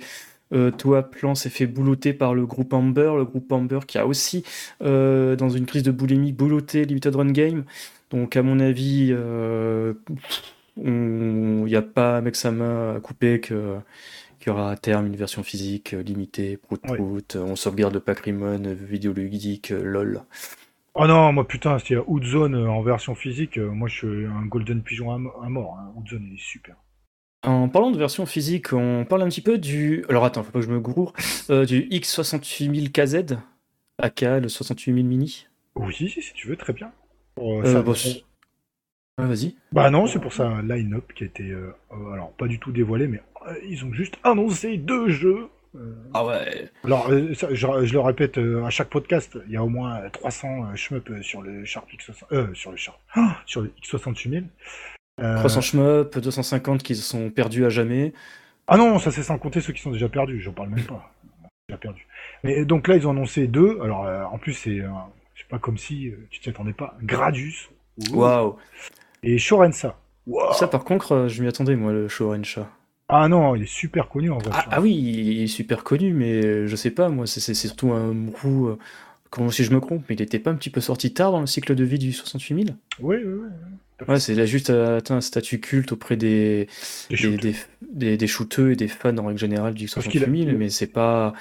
[0.52, 4.06] euh, Toa Plan s'est fait boulotter par le groupe Amber, le groupe Amber qui a
[4.06, 4.44] aussi,
[4.82, 7.64] euh, dans une crise de boulimie, boulotté Limited Run Game.
[8.10, 9.94] Donc, à mon avis, euh,
[10.76, 13.76] il n'y a pas avec sa main à couper que
[14.40, 17.94] qu'il y aura à terme une version physique euh, limitée, prout prout, euh, on sauvegarde
[17.94, 20.22] le euh, vidéoludique, euh, lol.
[20.94, 23.96] Oh non, moi putain, s'il y a Outzone euh, en version physique, euh, moi je
[23.96, 25.78] suis un Golden Pigeon à mort.
[25.78, 25.92] Hein.
[25.94, 26.76] Outzone, il est super.
[27.42, 30.04] En parlant de version physique, on parle un petit peu du.
[30.10, 31.14] Alors attends, faut pas que je me gourre.
[31.48, 33.38] euh, du X68000KZ,
[33.98, 35.46] aka le 68000 mini.
[35.74, 36.92] Oui, si tu veux, très bien.
[37.34, 38.24] Pour, euh, Euh, c'est-
[39.18, 39.54] Ouais, vas-y.
[39.72, 42.72] Bah non, c'est pour ça line-up qui a été, euh, euh, alors pas du tout
[42.72, 43.20] dévoilé, mais
[43.66, 45.48] ils ont juste annoncé deux jeux.
[46.14, 46.68] Ah ouais.
[46.84, 50.08] alors, ça, je, je le répète à chaque podcast, il y a au moins euh,
[50.10, 52.98] 300 euh, shmup sur le Sharp X60, euh, sur le Sharp,
[53.46, 54.44] sur le X68000.
[55.20, 58.12] Euh, 300 shmup, 250 qui se sont perdus à jamais.
[58.66, 61.12] Ah non, ça c'est sans compter ceux qui sont déjà perdus, j'en parle même pas.
[61.68, 62.06] Déjà perdu.
[62.44, 63.78] Mais donc là, ils ont annoncé deux.
[63.82, 64.88] Alors euh, en plus, c'est, euh,
[65.34, 66.96] je sais pas comme si euh, tu t'y attendais pas.
[67.02, 67.68] Gradius
[68.12, 68.56] Waouh.
[69.22, 69.96] et Shorensa.
[70.26, 70.52] Waouh.
[70.54, 72.68] Ça, par contre, euh, je m'y attendais, moi, le Shorencha.
[73.08, 74.50] Ah non, il est super connu en vrai.
[74.54, 77.90] Ah, ah oui, il est super connu, mais euh, je sais pas, moi, c'est surtout
[77.92, 78.68] un roux.
[78.68, 78.78] euh,
[79.30, 81.38] Comment si je me trompe, mais il était pas un petit peu sorti tard dans
[81.40, 83.48] le cycle de vie du 68000 Oui, oui, oui.
[84.08, 86.66] Ouais, c'est il a juste euh, atteint un statut culte auprès des,
[87.10, 87.40] Des des, shoots.
[87.40, 87.54] des,
[87.92, 91.32] des, des shooteux et des fans en règle générale du 68000, mais c'est pas,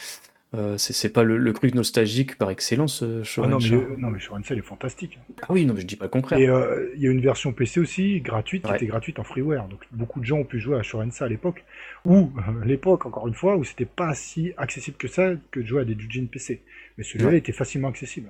[0.55, 4.19] euh, c'est pas le, le truc nostalgique par excellence, euh, Ah non, mais, non, mais
[4.19, 5.19] Shorensa, il est fantastique.
[5.43, 6.39] Ah oui, non, mais je dis pas le contraire.
[6.39, 9.67] Et euh, il y a une version PC aussi, gratuite, qui était gratuite en freeware.
[9.67, 11.63] Donc beaucoup de gens ont pu jouer à Shorensa à l'époque.
[12.05, 12.31] Ou,
[12.65, 15.85] l'époque, encore une fois, où c'était pas si accessible que ça que de jouer à
[15.85, 16.61] des Jujin PC.
[16.97, 17.37] Mais celui-là Ouais.
[17.37, 18.29] était facilement accessible.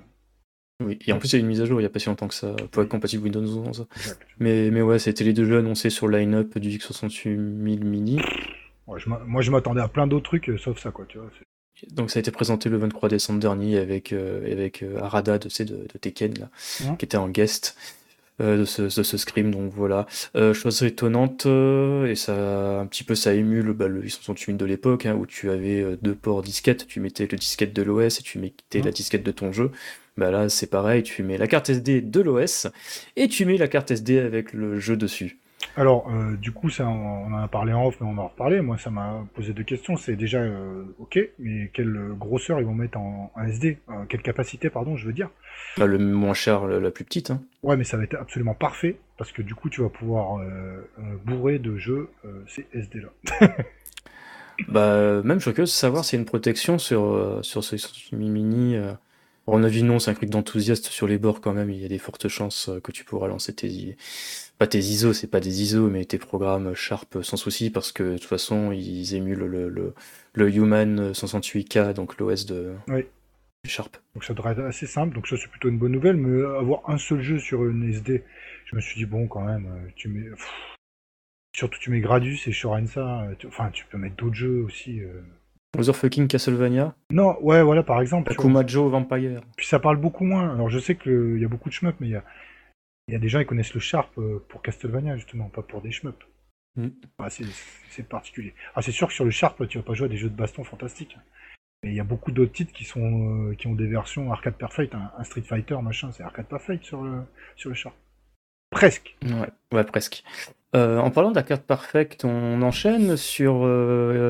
[0.80, 1.98] Oui, et en plus, il y a une mise à jour il y a pas
[1.98, 3.86] si longtemps que ça pour être compatible Windows 11.
[3.96, 4.20] Exact.
[4.38, 8.18] Mais, mais ouais, c'était les deux jeux annoncés sur le line-up du X68000 mini.
[8.86, 11.18] Ouais, je m'a- moi, je m'attendais à plein d'autres trucs, euh, sauf ça, quoi, tu
[11.18, 11.30] vois.
[11.92, 15.48] Donc ça a été présenté le 23 décembre dernier avec, euh, avec euh, Arada de,
[15.64, 16.50] de, de Tekken, là,
[16.82, 16.96] Ouais.
[16.98, 17.76] qui était en guest
[18.40, 19.50] euh, de, ce, de ce scrim.
[19.50, 20.06] Donc voilà.
[20.36, 24.64] Euh, chose étonnante, euh, et ça un petit peu ça émule bah, le X68000 de
[24.66, 28.22] l'époque, hein, où tu avais deux ports disquettes, tu mettais le disquette de l'OS et
[28.22, 28.82] tu mettais Ouais.
[28.84, 29.70] la disquette de ton jeu.
[30.20, 32.66] Bah là, c'est pareil, tu mets la carte SD de l'OS
[33.16, 35.38] et tu mets la carte SD avec le jeu dessus.
[35.78, 38.24] Alors, euh, du coup, ça, on en a parlé en off, mais on en a
[38.24, 38.60] reparlé.
[38.60, 39.96] Moi, ça m'a posé deux questions.
[39.96, 44.68] C'est déjà, euh, ok, mais quelle grosseur ils vont mettre en, SD euh, Quelle capacité,
[44.68, 45.30] pardon, je veux dire?
[45.78, 47.30] Bah, Le moins cher, la, plus petite.
[47.30, 47.40] Hein.
[47.62, 50.44] Ouais, mais ça va être absolument parfait, parce que du coup, tu vas pouvoir
[51.24, 52.10] bourrer de jeux
[52.46, 53.08] ces SD-là.
[54.68, 58.14] bah, même, je suis curieux de savoir s'il y a une protection sur, sur ce
[58.14, 58.76] mini...
[59.52, 61.70] On a vu non, c'est un truc d'enthousiaste sur les bords quand même.
[61.70, 63.96] Il y a des fortes chances que tu pourras lancer tes,
[64.58, 68.02] pas tes ISO, c'est pas des ISO, mais tes programmes Sharp sans souci, parce que
[68.02, 69.94] de toute façon, ils émulent le, le,
[70.34, 72.74] le Human 168K, donc l'OS de
[73.66, 73.96] Sharp.
[74.14, 76.88] Donc ça devrait être assez simple, donc ça c'est plutôt une bonne nouvelle, mais avoir
[76.88, 78.22] un seul jeu sur une SD,
[78.66, 80.28] je me suis dit, bon, quand même, tu mets.
[81.56, 85.00] Surtout, tu mets Gradus et Shorensa, enfin, tu peux mettre d'autres jeux aussi.
[85.00, 85.20] Euh...
[85.92, 88.30] fucking Castlevania Non, ouais, voilà, par exemple.
[88.32, 89.40] Akumajo Vampire.
[89.56, 90.52] Puis ça parle beaucoup moins.
[90.54, 92.24] Alors je sais qu'il y a beaucoup de shmups, mais il y a
[93.10, 95.82] il y a des gens qui connaissent le Sharp euh, pour Castlevania, justement, pas pour
[95.82, 96.24] des shmups.
[96.76, 96.90] Mm.
[97.88, 98.54] c'est particulier.
[98.76, 100.36] Ah, c'est sûr que sur le Sharp, tu vas pas jouer à des jeux de
[100.36, 101.18] baston fantastiques.
[101.82, 104.54] Mais il y a beaucoup d'autres titres qui, sont, euh, qui ont des versions arcade
[104.54, 107.22] perfect, un, Street Fighter, machin, c'est arcade perfect sur le,
[107.56, 107.96] sur le Sharp.
[108.70, 109.16] Presque.
[109.24, 110.22] Ouais, ouais presque.
[110.76, 113.68] Euh, en parlant d'arcade perfect, on enchaîne sur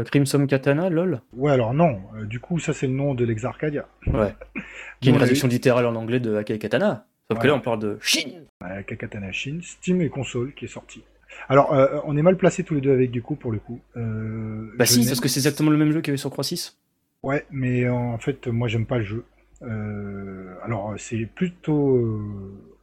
[0.07, 2.01] Crimson Katana, lol Ouais, alors non.
[2.25, 3.87] du coup, ça c'est le nom de l'Exarcadia.
[4.07, 4.35] Ouais.
[5.01, 7.07] qui est une traduction littérale en anglais de Akai Katana.
[7.31, 8.45] Donc là, on parle de Chine.
[8.87, 11.03] Kakatana Chine, Steam et console qui est sorti.
[11.49, 13.81] Alors, euh, on est mal placés tous les deux avec Gecko pour le coup.
[13.97, 16.45] Euh, bah si, parce que c'est exactement le même jeu qu'il y avait sur Croix
[16.45, 16.79] 6.
[17.23, 19.25] Ouais, mais en fait, moi, j'aime pas le jeu.
[19.63, 22.01] Euh, alors, c'est plutôt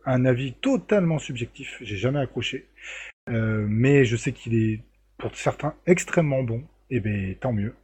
[0.08, 1.78] un avis totalement subjectif.
[1.82, 2.66] J'ai jamais accroché.
[3.28, 4.82] mais je sais qu'il est,
[5.18, 6.64] pour certains, extrêmement bon.
[6.90, 7.76] Et eh ben, tant mieux.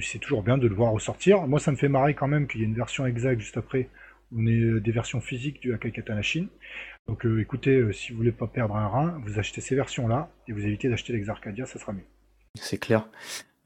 [0.00, 1.46] C'est toujours bien de le voir ressortir.
[1.46, 3.88] Moi, ça me fait marrer quand même qu'il y ait une version exacte juste après
[4.36, 6.48] on est euh, des versions physiques du Akai Katana Chine.
[7.08, 10.30] Donc euh, écoutez, euh, si vous voulez pas perdre un rein, vous achetez ces versions-là
[10.48, 12.06] et vous évitez d'acheter l'Exarcadia, ça sera mieux.
[12.54, 13.08] C'est clair.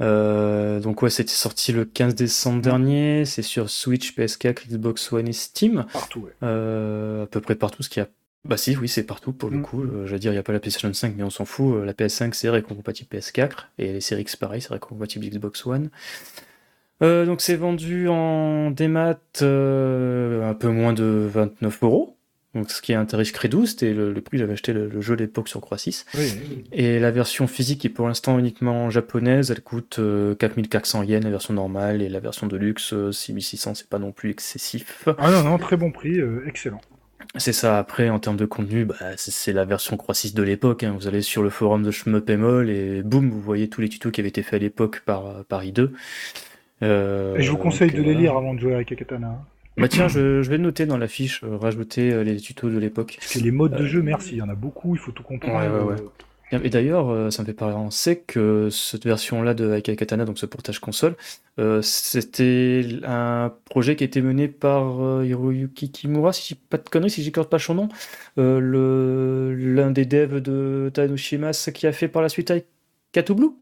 [0.00, 3.24] Donc ouais, c'était sorti le 15 décembre dernier.
[3.24, 5.86] C'est sur Switch, PS4, Xbox One et Steam.
[5.92, 6.48] Partout, ouais.
[6.48, 7.82] à peu près partout.
[7.82, 8.08] Ce qui a.
[8.44, 9.62] Bah si, oui, c'est partout pour le mm.
[9.62, 9.84] coup.
[10.04, 11.82] J'allais dire, il n'y a pas la PlayStation 5, mais on s'en fout.
[11.84, 15.90] La PS5, c'est récompatible PS4 et les séries X, pareil, c'est récompatible Xbox One.
[17.02, 22.13] Euh, donc c'est vendu en démat euh, un peu moins de 29 euros.
[22.54, 25.16] Donc ce qui est un tarif Crédou, c'était le, prix, j'avais acheté le, jeu à
[25.16, 26.06] l'époque sur Croix 6.
[26.72, 30.00] Et la version physique est pour l'instant uniquement japonaise, elle coûte
[30.38, 34.12] 4400 euh, yens la version normale, et la version de luxe 6600, c'est pas non
[34.12, 35.08] plus excessif.
[35.18, 36.80] Ah non, non, très bon prix, excellent.
[37.36, 40.84] C'est ça, après en termes de contenu, bah, c'est la version Croix 6 de l'époque.
[40.84, 40.94] Hein.
[40.96, 44.20] Vous allez sur le forum de Shmup et boum, vous voyez tous les tutos qui
[44.20, 45.90] avaient été faits à l'époque par, par I2.
[46.82, 49.44] Euh, et je vous conseille de les lire avant de jouer avec Akatana.
[49.76, 53.16] Bah tiens, je, vais noter dans la fiche, euh, rajouter euh, les tutos de l'époque.
[53.18, 55.22] Parce que les modes de jeu, merci, il y en a beaucoup, il faut tout
[55.22, 55.96] comprendre.
[56.52, 60.78] Et d'ailleurs, ça me fait penser que cette version-là de Aikai Katana, donc ce portage
[60.78, 61.16] console,
[61.82, 67.10] c'était un projet qui a été mené par Hiroyuki Kimura, si j'ai pas de conneries,
[67.10, 67.88] si j'écorte pas son nom,
[68.36, 73.54] l'un des devs de Tanoshimas qui a fait par la suite Aikatu Blue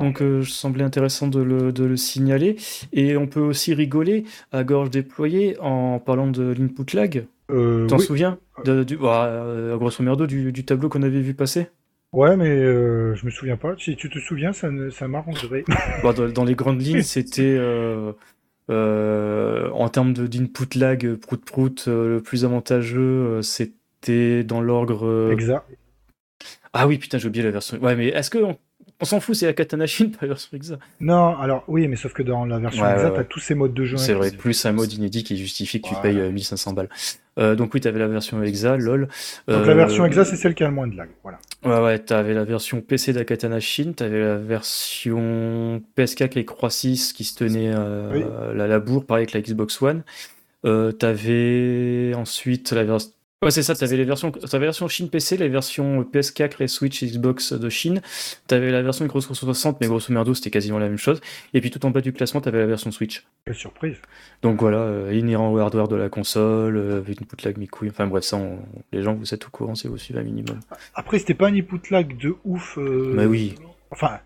[0.00, 2.56] donc, euh, je semblait intéressant de le, de le, signaler.
[2.92, 7.26] Et on peut aussi rigoler à gorge déployée en parlant de l'input lag.
[7.50, 11.34] Euh, T'en souviens de, du, bah, euh, Grosso merdo du, du tableau qu'on avait vu
[11.34, 11.68] passer?
[12.12, 13.74] Ouais, mais euh, je me souviens pas.
[13.78, 15.64] Si tu te souviens, ça, ça m'arrangerait.
[16.02, 17.58] bah, dans, dans, les grandes lignes, c'était
[18.68, 25.30] en termes d'input lag, prout-prout, le plus avantageux, c'était dans l'ordre.
[25.32, 25.64] Exact.
[26.72, 27.78] Ah oui, putain, j'ai oublié la version.
[27.78, 28.56] Ouais, mais est-ce que on
[29.06, 30.78] s'en fout, c'est la Katana Shin, pas la version Exa.
[31.00, 33.84] Non, alors oui, mais sauf que dans la version Exa, t'as tous ces modes de
[33.84, 33.96] jeu.
[33.96, 36.88] C'est vrai, plus un mode inédit qui justifie que tu payes 1500 euh, balles.
[37.38, 39.08] Euh, donc oui, t'avais la version Exa, lol.
[39.46, 41.38] Donc la version Exa, c'est celle qui a le moins de lag, voilà.
[41.64, 47.12] Ouais, ouais, t'avais la version PC d'Akatana Shin, t'avais la version PS4 avec Croix 6
[47.12, 50.02] qui se tenait euh, la, la bourre, pareil avec la Xbox One.
[50.64, 54.88] Euh, t'avais ensuite la version Ouais, c'est ça, tu avais les versions, avais la version
[54.88, 58.02] Chine PC, les versions PS4 et Switch Xbox de Chine.
[58.48, 61.20] Tu avais la version Microsoft 360, mais grosso merdo, c'était quasiment la même chose.
[61.54, 63.24] Et puis tout en bas du classement, tu avais la version Switch.
[63.44, 63.96] Quelle surprise.
[64.42, 67.90] Donc voilà, euh, inhérent au hardware de la console, euh, avec une input lag mi-couille.
[67.90, 68.40] Enfin bref, ça,
[68.92, 70.58] les gens, vous êtes au courant si vous suivez un minimum.
[70.96, 71.54] Après, c'était pas un
[71.92, 72.76] lag de ouf.
[72.76, 73.12] Euh...
[73.14, 73.54] Mais oui.
[73.92, 74.18] Enfin,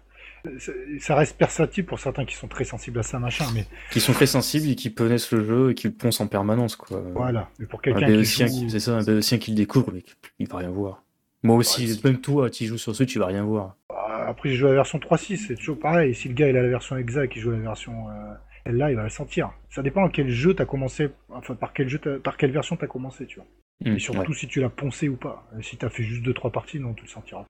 [1.01, 3.67] ça reste perceptible pour certains qui sont très sensibles à ça, machin, mais...
[3.91, 6.77] Qui sont très sensibles et qui connaissent le jeu et qui le poncent en permanence,
[6.77, 7.03] quoi.
[7.15, 8.69] Voilà, mais pour quelqu'un qui joue...
[8.69, 10.03] C'est ça, un béotien qui le découvre, mais
[10.39, 11.03] il va rien voir.
[11.43, 13.77] Moi aussi, même toi, tu joues sur Switch, tu vas rien voir.
[13.89, 16.15] Bah, après, j'ai joué à la version 3.6, c'est toujours pareil.
[16.15, 18.35] Si le gars il a la version exacte, qui joue à la version euh,
[18.67, 19.51] là, il va la sentir.
[19.71, 22.87] Ça dépend à quel jeu t'as commencé, enfin par quel jeu, par quelle version t'as
[22.87, 23.47] commencé, tu vois.
[23.85, 25.49] Hmm, Et surtout si tu l'as poncé ou pas.
[25.61, 27.45] Si t'as fait juste 2-3 parties, non, tu le sentiras.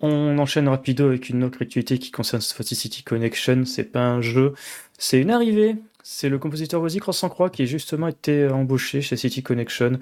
[0.00, 3.64] On enchaîne rapido avec une autre actualité qui concerne City Connection.
[3.64, 4.54] C'est pas un jeu,
[4.98, 5.76] c'est une arrivée.
[6.06, 9.98] C'est le compositeur Wozy Cross Croix qui a justement été embauché chez City Connection.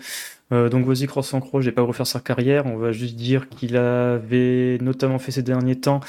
[0.50, 3.48] Euh, donc Wozy Cross Croix, je vais pas refaire sa carrière, on va juste dire
[3.48, 6.00] qu'il avait notamment fait ces derniers temps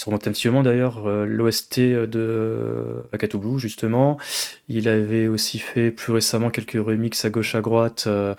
[0.00, 4.16] sur mon d'ailleurs, euh, l'OST de Akatu Blue, justement.
[4.70, 8.34] Il avait aussi fait plus récemment quelques remixes à gauche à droite euh,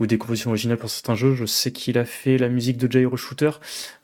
[0.00, 1.36] ou des compositions originales pour certains jeux.
[1.36, 3.52] Je sais qu'il a fait la musique de Gyro Shooter,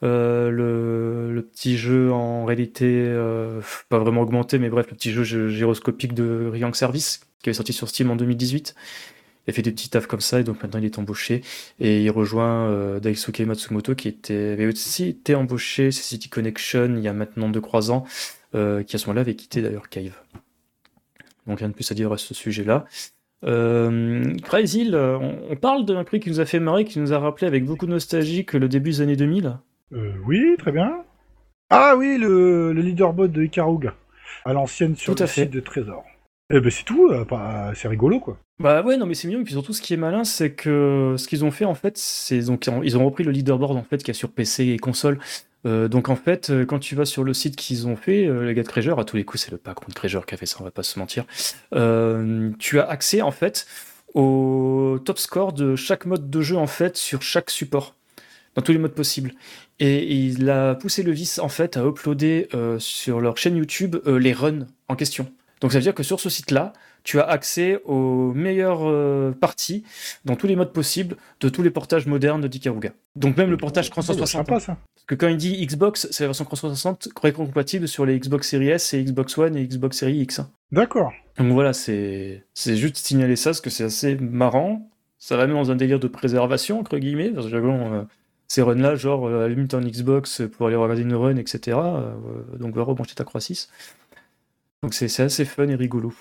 [0.05, 3.13] euh, le, le, petit jeu en réalité
[3.89, 7.73] pas vraiment augmenté, mais bref, le petit jeu gyroscopique de Riang Service qui avait sorti
[7.73, 8.77] sur Steam en 2018
[9.47, 11.43] il a fait des petits tafs comme ça et donc maintenant il est embauché
[11.81, 16.95] et il rejoint euh, Daisuke Matsumoto qui était, avait aussi été embauché chez City Connection
[16.97, 18.05] il y a maintenant 2-3 ans,
[18.55, 20.19] euh, qui à ce moment-là avait quitté d'ailleurs Cave.
[21.47, 22.85] Donc rien de plus à dire à ce sujet-là.
[23.45, 27.19] Euh, Crazy, on, on, parle d'un prix qui nous a fait marrer, qui nous a
[27.19, 29.57] rappelé avec beaucoup de nostalgie que le début des années 2000.
[29.95, 31.03] Euh, oui, très bien.
[31.71, 33.95] Ah oui, le, le leaderboard de Ikaruga,
[34.45, 35.43] à l'ancienne sur Tout le à fait.
[35.45, 36.05] site de Trésor.
[36.53, 37.25] Eh ben c'est tout, euh,
[37.75, 38.37] c'est rigolo quoi.
[38.59, 41.15] Bah ouais, non mais c'est mignon, et puis surtout ce qui est malin, c'est que
[41.17, 43.99] ce qu'ils ont fait en fait, c'est donc ils ont repris le leaderboard en fait
[43.99, 45.19] qu'il y a sur PC et console.
[45.67, 48.55] Euh, donc en fait, euh, quand tu vas sur le site qu'ils ont fait, les
[48.55, 50.47] gars de Creager, à tous les coups c'est le patron de Creager qui a fait
[50.47, 51.25] ça, on va pas se mentir,
[52.59, 53.67] tu as accès en fait
[54.15, 57.95] au top score de chaque mode de jeu en fait sur chaque support,
[58.57, 59.35] dans tous les modes possibles.
[59.79, 64.33] Et il a poussé le vice en fait à uploader sur leur chaîne YouTube les
[64.33, 65.33] runs en question.
[65.61, 69.85] Donc ça veut dire que sur ce site-là, tu as accès aux meilleures euh, parties
[70.25, 72.91] dans tous les modes possibles de tous les portages modernes d'Ikaruga.
[73.17, 74.47] Donc même le portage Oh, 360.
[74.47, 74.77] sympa ça.
[74.95, 78.69] Parce que quand il dit Xbox, c'est la version 360 compatible sur les Xbox Series
[78.69, 80.39] S et Xbox One et Xbox Series X.
[80.41, 80.51] hein.
[80.73, 81.13] D'accord.
[81.39, 84.89] Donc voilà, c'est juste signaler ça parce que c'est assez marrant.
[85.19, 88.03] Ça va même dans un délire de préservation, entre guillemets, parce que bon, euh,
[88.49, 91.77] ces runs-là, genre, euh, allume ton Xbox pour aller regarder une run, etc.
[91.79, 92.13] euh,
[92.59, 93.69] donc va rebrancher ta Croix 6.
[94.83, 96.13] Donc c'est assez fun et rigolo.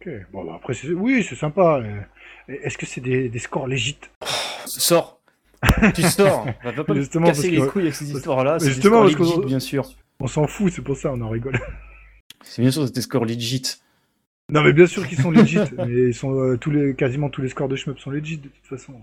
[0.00, 0.08] Ok.
[0.32, 1.80] Bon bah après c'est- oui c'est sympa.
[1.84, 2.00] euh.
[2.48, 4.10] Est-ce que c'est des, des scores légites
[4.66, 5.20] Sors
[5.94, 8.58] Tu sors Va pas me Justement, casser les que- couilles avec ces histoires-là.
[8.58, 9.88] C'est des justement, scores parce bien sûr.
[10.20, 11.58] On s'en fout, c'est pour ça on en rigole.
[12.42, 13.62] C'est bien sûr c'est des scores legit.
[14.48, 17.42] Non mais bien sûr qu'ils sont legit, mais ils sont euh, tous les quasiment tous
[17.42, 18.94] les scores de shmup sont legit de toute façon.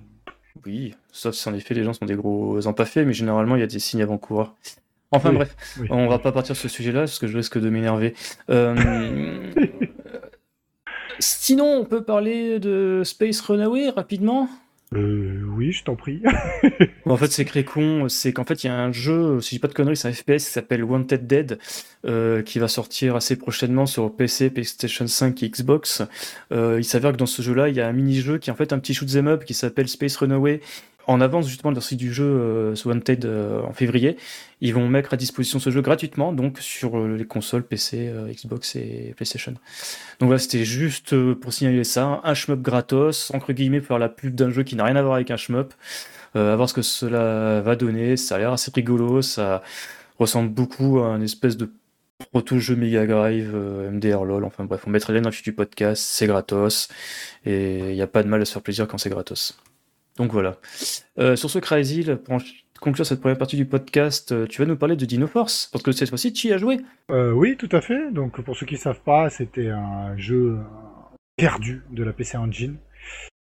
[0.66, 3.64] Oui, sauf si en effet les gens sont des gros empaffés, mais généralement il y
[3.64, 4.56] a des signes avant-coureurs.
[5.12, 5.88] Enfin Oui, bref, oui.
[5.89, 8.13] on va pas partir sur ce sujet-là parce que je risque de m'énerver.
[8.50, 9.52] Euh,
[11.20, 14.50] Sinon, on peut parler de Space Runaway rapidement?
[14.93, 16.22] Euh, oui, je t'en prie.
[17.06, 18.08] En fait, c'est très con.
[18.08, 20.08] C'est qu'en fait, il y a un jeu, si je dis pas de conneries, c'est
[20.08, 21.60] un FPS qui s'appelle Wanted Dead,
[22.06, 26.04] euh, qui va sortir assez prochainement sur PC, PlayStation 5 et Xbox.
[26.54, 28.56] Euh, il s'avère que dans ce jeu-là, il y a un mini-jeu qui est en
[28.56, 30.62] fait un petit shoot 'em up qui s'appelle Space Runaway.
[31.08, 34.17] En avance justement de la sortie du jeu euh, Wanted euh, en février,
[34.60, 38.28] ils vont mettre à disposition ce jeu gratuitement, donc sur euh, les consoles PC, euh,
[38.28, 39.54] Xbox et PlayStation.
[40.20, 44.00] Donc voilà, c'était juste euh, pour signaler ça, un shmup gratos, entre guillemets, pour faire
[44.00, 45.74] la pub d'un jeu qui n'a rien à voir avec un shmup.
[46.36, 48.15] À voir ce que cela va donner.
[48.15, 49.24] Ça a l'air assez rigolo.
[49.24, 49.63] Ça
[50.20, 51.72] ressemble beaucoup à un espèce de
[52.32, 54.43] proto-jeu Mega Drive, MDR LOL.
[54.43, 56.04] Enfin bref, on mettra les dans le du podcast.
[56.06, 56.89] C'est gratos.
[57.46, 59.58] Et il n'y a pas de mal à se faire plaisir quand c'est gratos.
[60.17, 60.58] Donc voilà.
[61.19, 62.39] Euh, sur ce Crazy, pour
[62.80, 65.69] conclure cette première partie du podcast, euh, tu vas nous parler de Dino Force.
[65.71, 66.80] Parce que cette fois-ci, tu y as joué.
[67.12, 68.12] Euh, oui, tout à fait.
[68.12, 70.58] Donc pour ceux qui savent pas, c'était un jeu
[71.36, 72.77] perdu de la PC Engine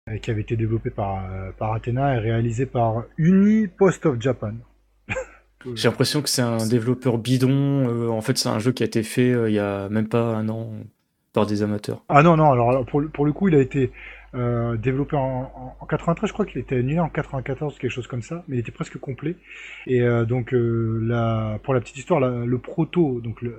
[0.09, 1.25] euh, qui avait été développé par,
[1.59, 4.55] par Athena et réalisé par Uni Post of Japan.
[5.75, 8.09] J'ai l'impression que c'est un développeur bidon.
[8.11, 10.49] En fait, c'est un jeu qui a été fait il y a même pas un
[10.49, 10.73] an
[11.33, 12.05] par des amateurs.
[12.09, 13.93] Ah non, non, alors pour le coup, il a été
[14.35, 18.07] euh, développé en, en, en 93, je crois qu'il était annulé en 94, quelque chose
[18.07, 19.37] comme ça, mais il était presque complet.
[19.87, 23.51] Et euh, donc, euh, pour la petite histoire, la- le proto, donc la,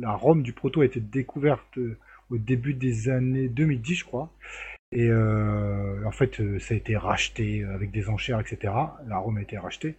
[0.00, 1.78] la du proto a été découverte
[2.30, 4.30] au début des années 2010, je crois.
[4.92, 8.72] Et en fait, ça a été racheté avec des enchères, etc.
[9.06, 9.94] La ROM a été rachetée.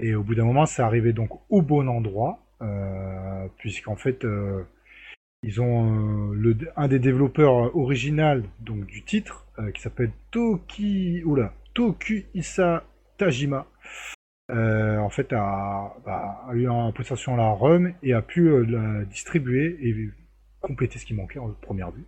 [0.00, 2.38] Et au bout d'un moment, ça arrivait donc au bon endroit,
[3.58, 4.24] puisqu'en fait,
[5.42, 11.22] ils ont euh, le, un des développeurs original donc du titre euh, qui s'appelle Toki
[11.24, 12.84] oula, Tokuisa
[13.18, 13.66] Tajima.
[14.50, 18.64] euh, en fait a, bah, a eu en possession la ROM et a pu euh,
[18.66, 20.10] la distribuer et
[20.60, 22.04] compléter ce qui manquait en première vue.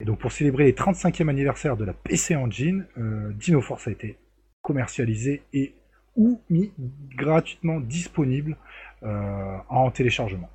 [0.00, 3.90] Et donc pour célébrer les 35e anniversaire de la PC Engine, euh, Dino Force a
[3.90, 4.18] été
[4.62, 5.74] commercialisé et
[6.16, 6.72] ou mis
[7.16, 8.56] gratuitement disponible
[9.02, 10.50] euh, en téléchargement.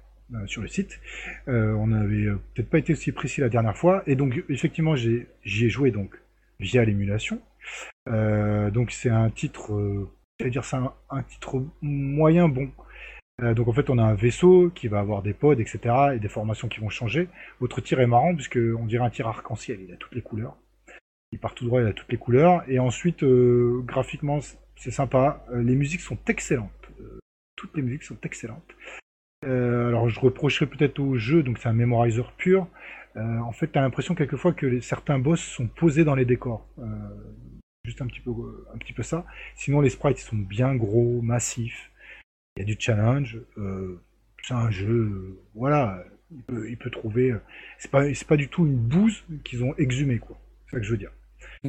[0.45, 0.99] Sur le site.
[1.47, 4.03] on n'avait peut-être pas été aussi précis la dernière fois.
[4.07, 6.19] Et donc, effectivement, j'y ai, joué donc
[6.59, 7.41] via l'émulation.
[8.07, 10.09] donc, c'est un titre,
[10.43, 12.71] dire c'est un, titre moyen bon.
[13.41, 15.79] donc en fait on a un vaisseau qui va avoir des pods, etc.
[16.15, 17.27] et des formations qui vont changer.
[17.59, 20.57] Votre tir est marrant puisque on dirait un tir arc-en-ciel, il a toutes les couleurs.
[21.31, 22.63] Il part tout droit, il a toutes les couleurs.
[22.67, 24.39] Et ensuite, graphiquement,
[24.75, 25.45] c'est sympa.
[25.53, 26.81] les musiques sont excellentes
[27.61, 28.75] toutes les musiques sont excellentes.
[29.43, 32.67] Euh, alors je reprocherais peut-être au jeu, donc c'est un memorizer pur.
[33.17, 36.67] Euh, en fait, tu l'impression quelquefois que certains boss sont posés dans les décors.
[36.79, 36.85] Euh,
[37.83, 38.31] juste un petit, peu,
[38.73, 39.25] un petit peu ça.
[39.55, 41.91] Sinon, les sprites sont bien gros, massifs.
[42.55, 43.39] Il y a du challenge.
[44.43, 46.03] c'est un jeu, voilà,
[46.49, 47.33] il peut, trouver.
[47.79, 50.37] C'est pas, pas du tout une bouse qu'ils ont exhumée, quoi.
[50.65, 51.11] C'est ça que je veux dire.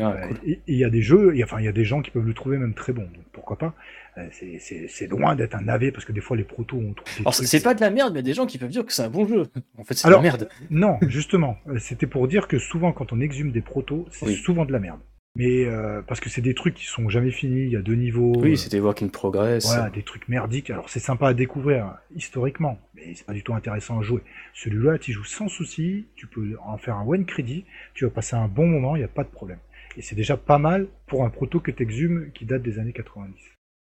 [0.00, 2.26] Ah, et il y a des jeux, enfin il y a des gens qui peuvent
[2.26, 3.74] le trouver même très bon, donc pourquoi pas.
[4.18, 7.20] Euh, c'est loin d'être un navet parce que des fois les protos ont trouvé.
[7.20, 8.86] Alors c'est pas de la merde, mais il y a des gens qui peuvent dire
[8.86, 9.46] que c'est un bon jeu.
[9.76, 10.48] En fait, c'est de la merde.
[10.70, 14.64] Non, justement, euh, c'était pour dire que souvent quand on exhume des protos, c'est souvent
[14.64, 15.00] de la merde.
[15.34, 17.94] Mais euh, parce que c'est des trucs qui sont jamais finis, il y a deux
[17.94, 18.34] niveaux.
[18.36, 19.64] Oui, c'était work in progress.
[19.64, 20.68] Voilà, des trucs merdiques.
[20.68, 24.20] Alors c'est sympa à découvrir hein, historiquement, mais c'est pas du tout intéressant à jouer.
[24.52, 28.36] Celui-là, tu joues sans souci, tu peux en faire un one credit, tu vas passer
[28.36, 29.58] un bon moment, il n'y a pas de problème.
[29.96, 32.92] Et c'est déjà pas mal pour un proto que tu exhumes qui date des années
[32.92, 33.34] 90.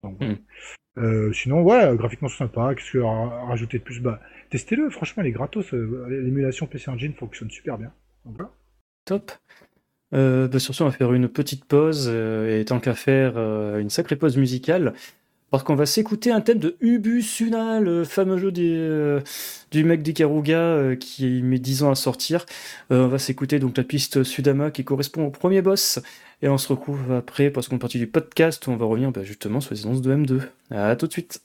[0.03, 0.35] Hmm.
[0.97, 2.73] Euh, sinon, ouais, graphiquement c'est sympa.
[2.75, 3.99] Qu'est-ce que rajouter de plus?
[3.99, 4.89] Bah, testez-le.
[4.89, 5.73] Franchement, les gratos.
[5.73, 7.91] Euh, l'émulation PC Engine fonctionne super bien.
[9.05, 9.31] Top.
[10.13, 12.07] Euh, bah, sur ce, on va faire une petite pause.
[12.07, 13.37] et tant qu'à faire,
[13.77, 14.93] une sacrée pause musicale.
[15.63, 21.41] Qu'on va s'écouter un thème de Ubu Suna, le fameux jeu du mec d'Ikaruga qui
[21.41, 22.45] met 10 ans à sortir.
[22.89, 25.99] on va s'écouter donc la piste Sudama qui correspond au premier boss
[26.41, 29.23] et on se retrouve après parce qu'on partie du podcast où on va revenir bah,
[29.23, 30.41] justement sur les annonces de M2.
[30.71, 31.41] A tout de suite.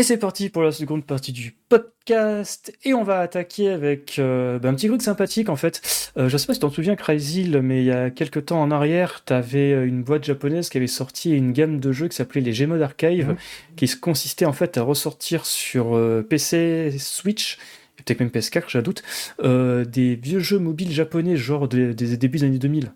[0.00, 2.72] Et c'est parti pour la seconde partie du podcast.
[2.84, 6.10] Et on va attaquer avec euh, ben, un petit truc sympathique en fait.
[6.16, 8.62] Euh, je sais pas si tu t'en souviens, Crazy, mais il y a quelques temps
[8.62, 12.08] en arrière, tu avais euh, une boîte japonaise qui avait sorti une gamme de jeux
[12.08, 13.36] qui s'appelait les Gmod Archive,
[13.76, 17.58] qui consistait en fait à ressortir sur PC, Switch,
[17.96, 19.02] peut-être même PS4, j'ai doute,
[19.42, 22.94] des vieux jeux mobiles japonais, genre des, des débuts des années 2000,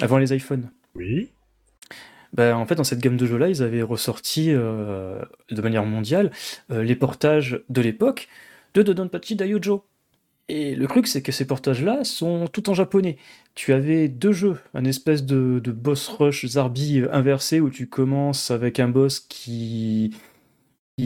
[0.00, 0.70] avant les iPhones.
[0.94, 1.30] Oui.
[2.32, 5.20] Ben, en fait, dans cette gamme de jeux-là, ils avaient ressorti euh,
[5.50, 6.30] de manière mondiale
[6.70, 8.28] euh, les portages de l'époque
[8.74, 9.84] de Dodonpachi Daiojo.
[10.48, 13.16] Et le truc, c'est que ces portages-là sont tout en japonais.
[13.54, 18.80] Tu avais deux jeux, un espèce de, boss rush Zarbi inversé où tu commences avec
[18.80, 20.12] un boss qui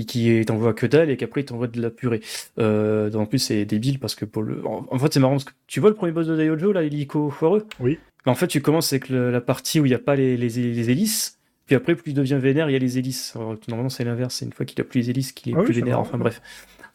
[0.02, 2.20] qui, t'envoie que dalle et qu'après il t'envoie de la purée.
[2.58, 4.66] Euh, en plus, c'est débile parce que pour le.
[4.66, 7.30] En, fait, c'est marrant parce que tu vois le premier boss de Daiojo, là, l'hélico
[7.30, 7.98] foireux Oui
[8.30, 11.38] en fait, tu commences avec la partie où il n'y a pas les, les, hélices,
[11.66, 13.34] puis après, plus il devient vénère, il y a les hélices.
[13.68, 15.74] normalement, c'est l'inverse, c'est une fois qu'il a plus les hélices qu'il est ah plus
[15.74, 16.00] vénère.
[16.00, 16.40] Enfin bref.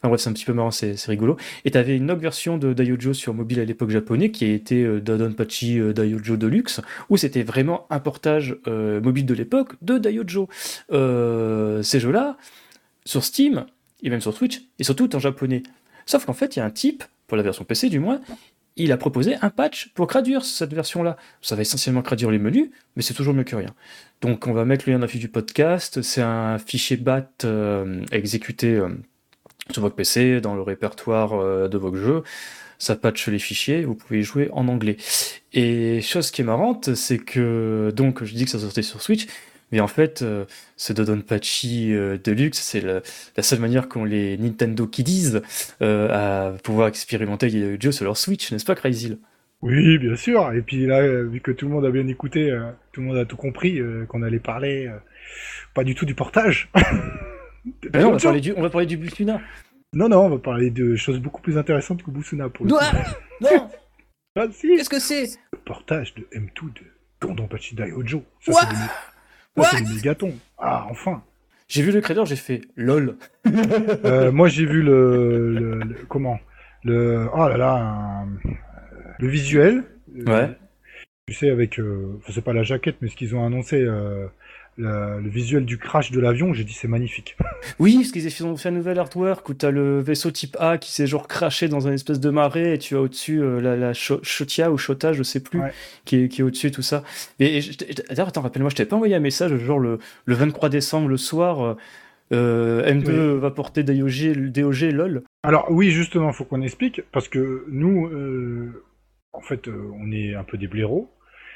[0.00, 1.36] Enfin bref, c'est un petit peu marrant, c'est rigolo.
[1.66, 4.82] Et tu avais une autre version de Daiojo sur mobile à l'époque japonais qui était
[4.82, 9.98] euh, Dodonpachi euh, Daiojo Deluxe, où c'était vraiment un portage euh, mobile de l'époque de
[9.98, 10.48] Daiojo.
[10.90, 12.38] Euh, ces jeux-là,
[13.04, 13.66] sur Steam,
[14.02, 15.62] et même sur Switch, et surtout en japonais.
[16.06, 18.22] Sauf qu'en fait, il y a un type, pour la version PC du moins,
[18.82, 21.16] il a proposé un patch pour traduire cette version-là.
[21.42, 23.74] Ça va essentiellement traduire les menus, mais c'est toujours mieux que rien.
[24.20, 26.02] Donc on va mettre le lien dans la fiche du podcast.
[26.02, 28.88] C'est un fichier BAT euh, exécuté euh,
[29.70, 32.22] sur votre PC, dans le répertoire euh, de votre jeu.
[32.78, 34.96] Ça patche les fichiers, vous pouvez jouer en anglais.
[35.52, 39.26] Et chose qui est marrante, c'est que, donc je dis que ça sortait sur Switch,
[39.72, 40.44] mais en fait, euh,
[40.76, 43.02] ce Dodonpachi euh, Deluxe, c'est la,
[43.42, 45.32] seule manière qu'ont les Nintendo Kiddies
[45.82, 49.18] euh, à pouvoir expérimenter les jeux sur leur Switch, n'est-ce pas, Crazy
[49.62, 50.52] Oui, bien sûr.
[50.52, 52.56] Et puis là, vu que tout le monde a bien écouté,
[52.92, 54.90] tout le monde a tout compris, qu'on allait parler
[55.74, 56.70] pas du tout du portage.
[57.94, 59.40] non, on va, parler du, on va parler du Busuna.
[59.92, 62.78] Non, non, on va parler de choses beaucoup plus intéressantes que Busuna pour le Non
[64.36, 65.38] ah, Qu'est-ce que c'est?
[65.52, 66.82] Le portage de M2 de
[67.20, 68.24] Dodonpachi Daiojo.
[68.40, 68.68] Ça,
[69.58, 70.34] c'est des mégatons.
[70.58, 71.22] Ah, enfin.
[71.68, 73.16] J'ai vu le créateur, j'ai fait LOL.
[73.46, 76.38] euh, moi, j'ai vu le, le, comment?
[76.82, 78.24] Le oh là là
[79.18, 79.84] le visuel.
[80.14, 80.32] Ouais.
[80.32, 80.48] Euh,
[81.26, 83.86] tu sais avec, euh, enfin, c'est pas la jaquette, mais ce qu'ils ont annoncé.
[84.76, 87.36] Le, visuel du crash de l'avion, j'ai dit c'est magnifique.
[87.78, 90.78] Oui, parce qu'ils ont fait un nouvel artwork où tu as le vaisseau type A
[90.78, 93.76] qui s'est genre craché dans un espèce de marée et tu as au-dessus euh, la,
[93.76, 95.60] la Chotia ou Chota, je sais plus,
[96.04, 97.02] qui est, qui est au-dessus tout ça.
[97.38, 97.60] Et,
[98.08, 101.16] d'ailleurs, attends, rappelle-moi, je t'avais pas envoyé un message genre le, le 23 décembre le
[101.16, 101.62] soir.
[101.62, 101.74] Euh,
[102.32, 105.22] euh M2 va porter DOG, DOG LOL.
[105.42, 108.84] Alors oui, justement, faut qu'on explique parce que nous, euh,
[109.32, 111.10] en fait, on est un peu des blaireaux.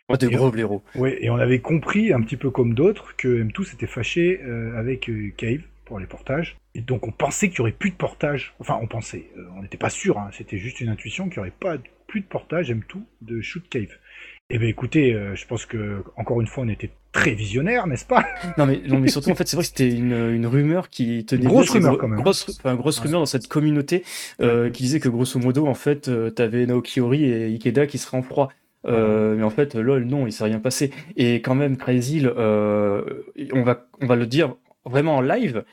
[0.08, 0.82] Oh, des gros blaireaux.
[0.96, 4.78] Oui, et on avait compris, un petit peu comme d'autres, que M2 s'était fâché euh,
[4.78, 6.58] avec euh, Cave pour les portages.
[6.74, 8.54] Et donc on pensait qu'il n'y aurait plus de portage.
[8.58, 11.48] Enfin, on pensait, euh, on n'était pas sûr, hein, c'était juste une intuition qu'il n'y
[11.48, 13.96] aurait pas plus de portage M2 de Shoot Cave.
[14.50, 18.26] Eh bien écoutez, je pense que encore une fois on était très visionnaire, n'est-ce pas?
[18.58, 21.24] Non mais, non mais surtout en fait c'est vrai que c'était une, une, rumeur qui
[21.24, 21.46] tenait...
[21.46, 22.20] Grosse rumeur quand même.
[22.20, 24.04] Grosse, enfin, grosse rumeur dans cette communauté
[24.38, 28.22] qui disait que grosso modo en fait t'avais Naoki Ori et Ikeda qui seraient en
[28.22, 28.50] froid.
[28.86, 30.90] Euh, mais en fait, lol, non, il s'est rien passé.
[31.16, 33.02] Et quand même, Crazy, euh,
[33.52, 34.54] on, va, on va le dire
[34.84, 35.64] vraiment en live,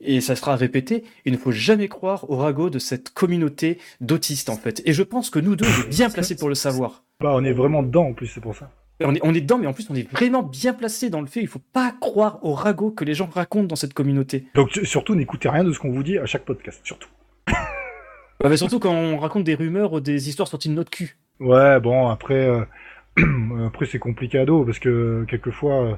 [0.00, 4.48] et ça sera répété, il ne faut jamais croire au ragot de cette communauté d'autistes,
[4.48, 4.82] en fait.
[4.86, 7.04] Et je pense que nous deux, on est bien placés pour le savoir.
[7.20, 8.70] Bah, on est vraiment dedans, en plus, c'est pour ça.
[9.02, 11.26] On est, on est dedans, mais en plus, on est vraiment bien placé dans le
[11.26, 11.40] fait.
[11.40, 14.44] Il faut pas croire au ragot que les gens racontent dans cette communauté.
[14.54, 17.08] Donc, surtout, n'écoutez rien de ce qu'on vous dit à chaque podcast, surtout.
[18.44, 21.16] mais surtout quand on raconte des rumeurs ou des histoires sorties de notre cul.
[21.40, 22.64] Ouais, bon, après, euh,
[23.66, 25.94] après c'est compliqué à dos, parce que quelquefois, euh,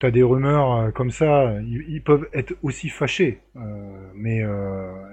[0.00, 3.40] t'as des rumeurs euh, comme ça, ils, peuvent être aussi fâchés,
[4.14, 4.42] mais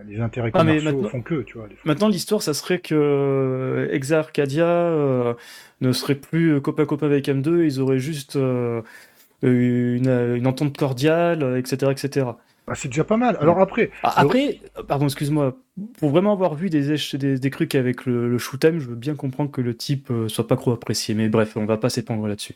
[0.08, 1.68] les intérêts ah, commerciaux font que, tu vois.
[1.86, 5.36] Maintenant, l'histoire, ça serait que Exa Arcadia
[5.82, 12.26] ne serait plus copain-copain avec M2, ils auraient juste une, une, entente cordiale, etc., etc.
[12.68, 13.38] Bah, c'est déjà pas mal.
[13.40, 13.92] Alors après.
[14.04, 15.58] Ah, après, pardon, excuse-moi.
[15.98, 19.16] Pour vraiment avoir vu des, des, des trucs avec le, le shoot'em, je veux bien
[19.16, 21.16] comprendre que le type euh, soit pas trop apprécié.
[21.16, 22.56] Mais bref, on va pas s'épandre là-dessus.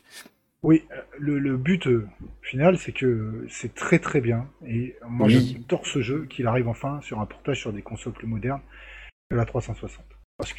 [0.62, 0.84] Oui,
[1.18, 2.06] le, le but euh,
[2.42, 4.48] final, c'est que c'est très très bien.
[4.66, 8.26] Et moi, j'adore ce jeu, qu'il arrive enfin sur un portage sur des consoles plus
[8.26, 8.62] modernes
[9.30, 10.04] que la 360.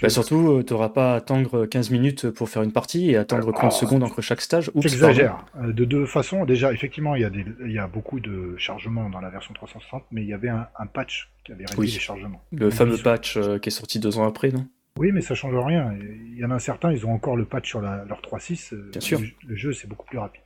[0.02, 3.16] Bah surtout, euh, tu n'auras pas à attendre 15 minutes pour faire une partie et
[3.16, 4.72] attendre 30 secondes entre chaque stage.
[4.76, 5.46] J'exagère.
[5.62, 6.46] Euh, de deux façons.
[6.46, 9.54] Déjà, effectivement, il y, a des, il y a beaucoup de chargements dans la version
[9.54, 12.42] 360, mais il y avait un, patch qui avait réduit les chargements.
[12.52, 14.66] Le fameux patch euh, qui est sorti deux ans après, non?
[14.98, 15.94] Oui, mais ça change rien.
[16.02, 18.74] Il y en a certains, ils ont encore le patch sur leur 3.6.
[18.90, 19.22] Bien sûr.
[19.46, 20.42] Le, jeu, c'est beaucoup plus rapide.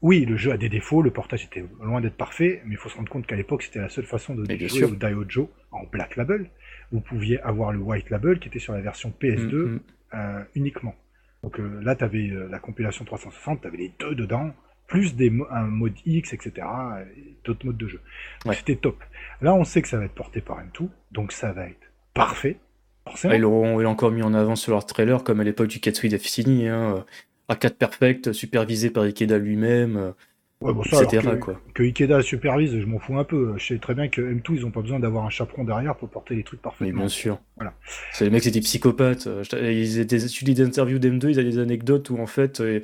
[0.00, 2.88] oui, le jeu a des défauts, le portage était loin d'être parfait, mais il faut
[2.88, 6.14] se rendre compte qu'à l'époque, c'était la seule façon de jouer au Diojo en Black
[6.14, 6.48] Label.
[6.92, 9.80] Vous pouviez avoir le White Label qui était sur la version PS2 mm, mm.
[10.14, 10.94] euh, uniquement.
[11.42, 14.52] Donc euh, là, tu avais la compilation 360, tu avais les deux dedans,
[14.86, 16.66] plus des un mode X, etc.,
[17.44, 18.00] d'autres modes de jeu.
[18.52, 19.02] C'était top.
[19.40, 22.58] Là, on sait que ça va être porté par M2, donc ça va être parfait.
[23.04, 23.34] Forcément.
[23.34, 26.68] ils l'ont encore mis en avant sur leur trailer, comme à l'époque du Katsui Destiny.
[26.68, 27.04] Hein.
[27.48, 30.14] A4 perfect, supervisé par Ikeda lui-même,
[30.62, 31.22] ouais, bon, ça, etc.
[31.32, 31.60] Que, quoi.
[31.74, 33.54] que, Ikeda supervise, je m'en fous un peu.
[33.56, 36.08] Je sais très bien que M2, ils ont pas besoin d'avoir un chaperon derrière pour
[36.08, 36.86] porter les trucs parfaitement.
[36.92, 37.38] Mais bien sûr.
[37.56, 37.74] Voilà.
[38.12, 39.28] C'est les mecs, c'était psychopathes.
[39.52, 42.80] Ils étaient étudiés d'interviews d'M2, ils avaient des anecdotes où en fait, euh,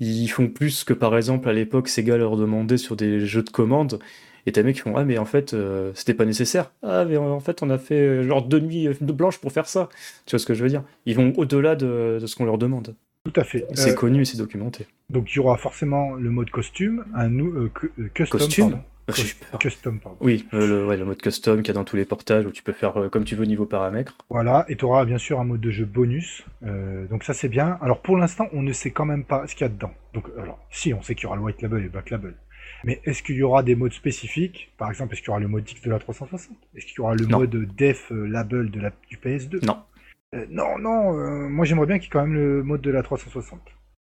[0.00, 3.50] ils font plus que par exemple à l'époque Sega leur demandait sur des jeux de
[3.50, 3.98] commande.
[4.46, 6.72] Et t'as des mecs qui font Ah, mais en fait, euh, c'était pas nécessaire.
[6.82, 9.66] Ah, mais en fait, on a fait euh, genre deux nuits de blanche pour faire
[9.66, 9.90] ça.
[10.24, 10.82] Tu vois ce que je veux dire?
[11.04, 12.94] Ils vont au-delà de, ce qu'on leur demande.
[13.32, 13.66] Tout à fait.
[13.74, 14.86] C'est connu, c'est documenté.
[15.10, 17.70] Donc il y aura forcément le mode costume, un euh,
[18.14, 18.38] custom.
[18.38, 18.80] Costume
[19.58, 20.18] Custom, pardon.
[20.20, 22.62] Oui, le, ouais, le mode custom qu'il y a dans tous les portages où tu
[22.62, 24.18] peux faire comme tu veux niveau paramètres.
[24.28, 26.44] Voilà, et tu auras bien sûr un mode de jeu bonus.
[26.62, 27.78] donc ça c'est bien.
[27.80, 29.92] Alors pour l'instant, on ne sait quand même pas ce qu'il y a dedans.
[30.12, 32.34] Donc alors, si, on sait qu'il y aura le White Label et le Black Label.
[32.84, 34.72] Mais est-ce qu'il y aura des modes spécifiques?
[34.78, 37.00] Par exemple, est-ce qu'il y aura le mode X de la 360 Est-ce qu'il y
[37.00, 39.78] aura le mode Def euh, Label de la, du PS2 Non.
[40.34, 42.90] Euh, non, non, euh, moi j'aimerais bien qu'il y ait quand même le mode de
[42.90, 43.60] la 360.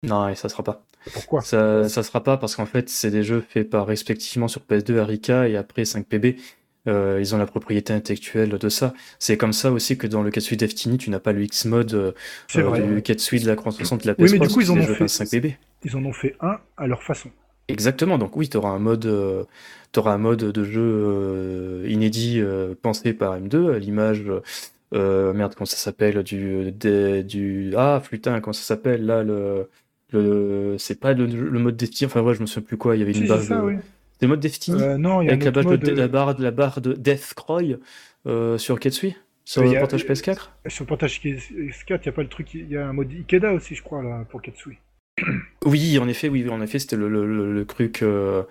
[0.03, 0.84] Non, et ça sera pas.
[1.14, 1.41] Pourquoi?
[1.41, 4.97] Ça, ça sera pas parce qu'en fait, c'est des jeux faits par respectivement sur PS2
[4.97, 6.38] Arika et après 5PB.
[6.88, 8.93] ils ont la propriété intellectuelle de ça.
[9.20, 12.95] C'est comme ça aussi que dans le Katsui Destiny, tu n'as pas le X-Mode euh,
[12.95, 14.24] du Katsui de la 360 de la PS3.
[14.24, 15.55] Oui, mais du coup, ils en ont fait 5PB.
[15.84, 17.30] Ils en ont fait un à leur façon.
[17.72, 19.45] Exactement, donc oui, tu auras un mode, euh,
[19.95, 24.26] un mode de jeu euh, inédit euh, pensé par M2 à l'image,
[24.91, 29.69] merde, comment ça s'appelle, du, du, ah, putain, comment ça s'appelle là, le,
[30.11, 31.27] le, c'est pas le,
[31.59, 33.47] mode Destiny, enfin ouais, je me souviens plus quoi, il y avait une base.
[33.47, 33.75] C'est oui.
[34.21, 37.77] le mode Destiny non, avec la, de, la, barre, la barre de Death Croy
[38.57, 41.49] sur Ketsui sur le portage PS4 Sur le portage PS4,
[41.89, 44.01] il n'y a pas le truc, il y a un mode Ikeda aussi, je crois,
[44.03, 44.77] là, pour Ketsui.
[45.65, 48.43] Oui, en effet, oui, en effet, c'était le, le, le, truc euh,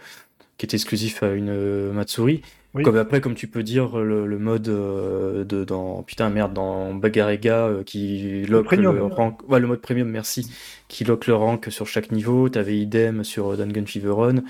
[0.59, 2.43] qui était exclusif à une euh, Matsuri.
[2.73, 7.71] Comme après, comme tu peux dire, le, mode euh, de dans putain merde dans Bagarega
[7.85, 10.49] qui lock le, rank, ouais, le mode premium, merci,
[10.87, 12.49] qui lock le rank sur chaque niveau.
[12.49, 14.43] T'avais idem sur Dangan Feveron.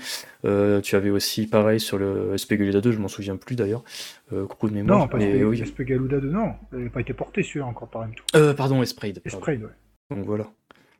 [0.43, 3.83] tu avais aussi pareil sur le SP Galuda 2, je m'en souviens plus d'ailleurs.
[4.49, 4.99] coup de mémoire.
[4.99, 5.63] Non, pas mais, oui.
[5.65, 9.19] SP Galuda 2, non, il n'avait pas été porté celui-là encore par même pardon, Esprade.
[9.25, 10.15] Esprade, ouais.
[10.15, 10.51] Donc voilà.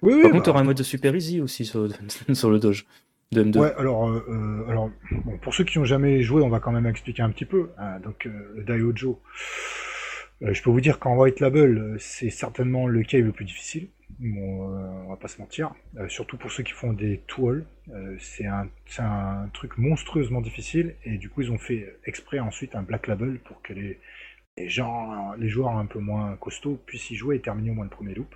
[0.02, 1.88] Oui, Par contre, bah, un mode de super easy aussi sur,
[2.34, 2.86] sur le Doge.
[3.32, 3.60] De M2.
[3.60, 4.92] Ouais, alors, euh, euh, alors
[5.24, 7.70] bon, pour ceux qui n'ont jamais joué, on va quand même expliquer un petit peu.
[7.78, 9.22] Hein, donc, euh, le Daiojo,
[10.42, 13.88] je peux vous dire qu'en White Label, c'est certainement le cave le plus difficile.
[14.20, 14.68] Bon,
[15.06, 15.74] on va pas se mentir.
[16.10, 17.64] surtout pour ceux qui font des tools,
[18.20, 18.68] c'est un,
[18.98, 20.96] un, truc monstrueusement difficile.
[21.06, 24.00] Et du coup, ils ont fait exprès ensuite un Black Label pour que les,
[24.58, 27.86] les gens, les joueurs un peu moins costauds puissent y jouer et terminer au moins
[27.86, 28.36] le premier loop.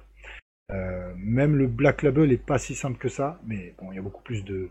[0.72, 4.00] Euh, même le Black Label est pas si simple que ça, mais bon, il y
[4.00, 4.70] a beaucoup plus de,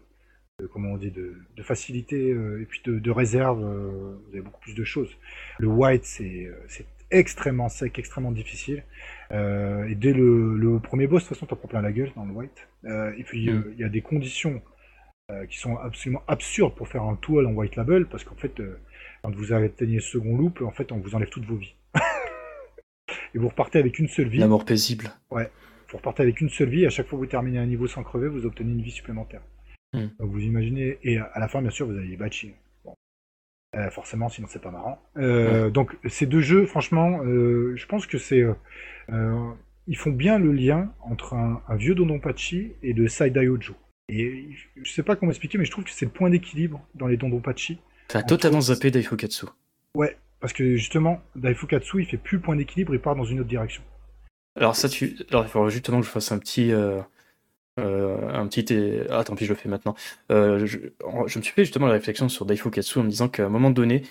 [0.72, 3.64] comment on dit, de, facilité euh, et puis de, réserve.
[3.64, 5.10] Euh, vous avez beaucoup plus de choses.
[5.58, 6.48] Le White, c'est
[7.10, 8.84] extrêmement sec, extrêmement difficile.
[9.30, 12.32] et dès le, premier boss, de toute façon, t'en prends plein la gueule dans le
[12.32, 12.68] White.
[12.84, 13.64] et puis mm.
[13.72, 14.62] il y a des conditions
[15.48, 18.60] qui sont absolument absurdes pour faire un tool en White Label, parce qu'en fait,
[19.22, 21.74] quand vous atteignez le second loop, en fait, on vous enlève toutes vos vies.
[23.34, 24.38] et vous repartez avec une seule vie.
[24.38, 25.10] La mort paisible.
[25.30, 25.50] Ouais.
[25.90, 28.02] Vous repartez avec une seule vie, à chaque fois que vous terminez un niveau sans
[28.02, 29.42] crever, vous obtenez une vie supplémentaire.
[29.94, 30.08] Hmm.
[30.18, 32.52] Donc vous imaginez, et à la fin, bien sûr, vous avez les batching.
[33.76, 35.02] Euh, forcément, sinon c'est pas marrant.
[35.16, 38.44] Euh, donc ces deux jeux, franchement, euh, je pense que c'est.
[39.08, 43.74] ils font bien le lien entre un, vieux Dondonpachi et le Saidai Ojo.
[44.08, 44.48] Et
[44.80, 47.16] je sais pas comment expliquer, mais je trouve que c'est le point d'équilibre dans les
[47.16, 47.78] Dondonpachi.
[48.08, 49.46] Ça totalement zappé Daifukatsu.
[49.94, 53.48] Ouais, parce que justement, Daifukatsu, il fait plus point d'équilibre, il part dans une autre
[53.48, 53.82] direction.
[54.56, 55.16] Alors ça, tu...
[55.30, 56.72] Alors, il faudra justement que je fasse un petit...
[56.72, 57.00] Euh,
[57.80, 58.64] euh, un petit...
[59.10, 59.94] Ah, tant pis, je le fais maintenant.
[60.30, 60.78] Euh, je...
[60.78, 64.02] me suis fait justement la réflexion sur Daifukatsu en me disant qu'à un moment donné,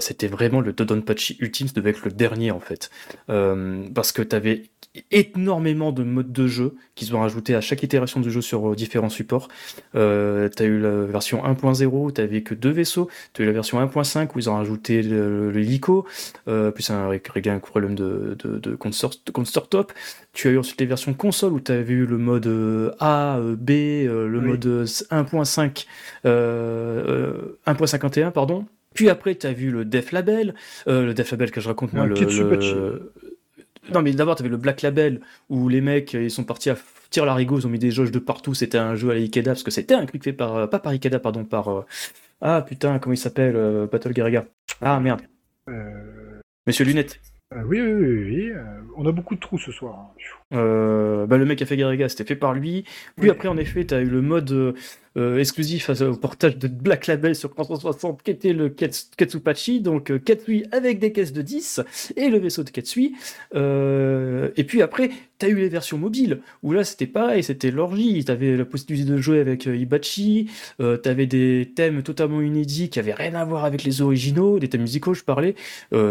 [0.00, 2.90] c'était vraiment le Dodonpachi ultime, ça devait être le dernier en fait.
[3.26, 4.64] parce que tu avais
[5.10, 8.74] énormément de modes de jeu qu'ils ont rajouté à chaque itération du jeu sur euh,
[8.74, 9.48] différents supports.
[9.94, 13.08] Euh, tu as eu la version 1.0, tu n'avais que deux vaisseaux.
[13.32, 16.06] Tu as eu la version 1.5 où ils ont rajouté le, lico,
[16.48, 19.92] euh, plus un, réglé un problème de, de, de, consort, top.
[20.32, 23.38] Tu as eu ensuite les versions console où tu avais eu le mode euh, A,
[23.40, 25.86] B, le mode 1.5,
[26.24, 28.66] 1.51, pardon.
[28.94, 30.54] Puis après, tu as vu le Def Label,
[30.86, 33.12] le Def Label que je raconte moi, le, le,
[33.92, 36.76] non, mais d'abord, tu avais le Black Label où les mecs ils sont partis à
[37.10, 39.62] tire l'arigot, ils ont mis des jauges de partout, c'était un jeu à l'Ikeda, parce
[39.62, 41.86] que c'était un truc fait par, euh, pas par Ikeda, pardon, par, euh,
[42.40, 44.46] ah putain, comment il s'appelle, euh, Battle Garaga.
[44.80, 45.22] Ah merde.
[46.66, 47.20] Monsieur Lunette.
[47.66, 48.52] oui, oui, oui, oui.
[48.96, 50.12] on a beaucoup de trous ce soir.
[50.50, 51.26] Hein.
[51.28, 52.84] bah, le mec qui a fait Garaga, c'était fait par lui.
[53.16, 54.74] Puis après, en effet, tu as eu le mode
[55.18, 60.18] euh, exclusif au portage de Black Label sur 360 qui était le Ketsupachi, donc euh,
[60.18, 61.80] Ketsui avec des caisses de 10
[62.16, 63.14] et le vaisseau de Ketsui.
[63.54, 67.70] Euh, et puis après, tu as eu les versions mobiles où là c'était pareil, c'était
[67.72, 68.24] l'orgie.
[68.24, 72.98] Tu avais la possibilité de jouer avec Ibachi, tu avais des thèmes totalement inédits qui
[72.98, 75.54] avaient rien à voir avec les originaux, des thèmes musicaux, je parlais.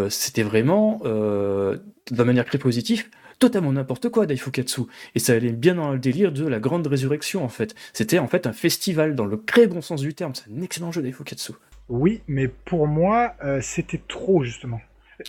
[0.10, 3.06] c'était vraiment, de manière très positive,
[3.40, 4.82] totalement n'importe quoi Daifukatsu.
[5.16, 7.76] Et ça allait bien dans le délire de la grande résurrection en fait.
[7.94, 10.34] C'était en fait un festival dans le très bon sens du terme.
[10.36, 11.54] C'est un excellent jeu Daifukatsu.
[11.90, 14.82] Oui, mais pour moi, euh, c'était trop justement.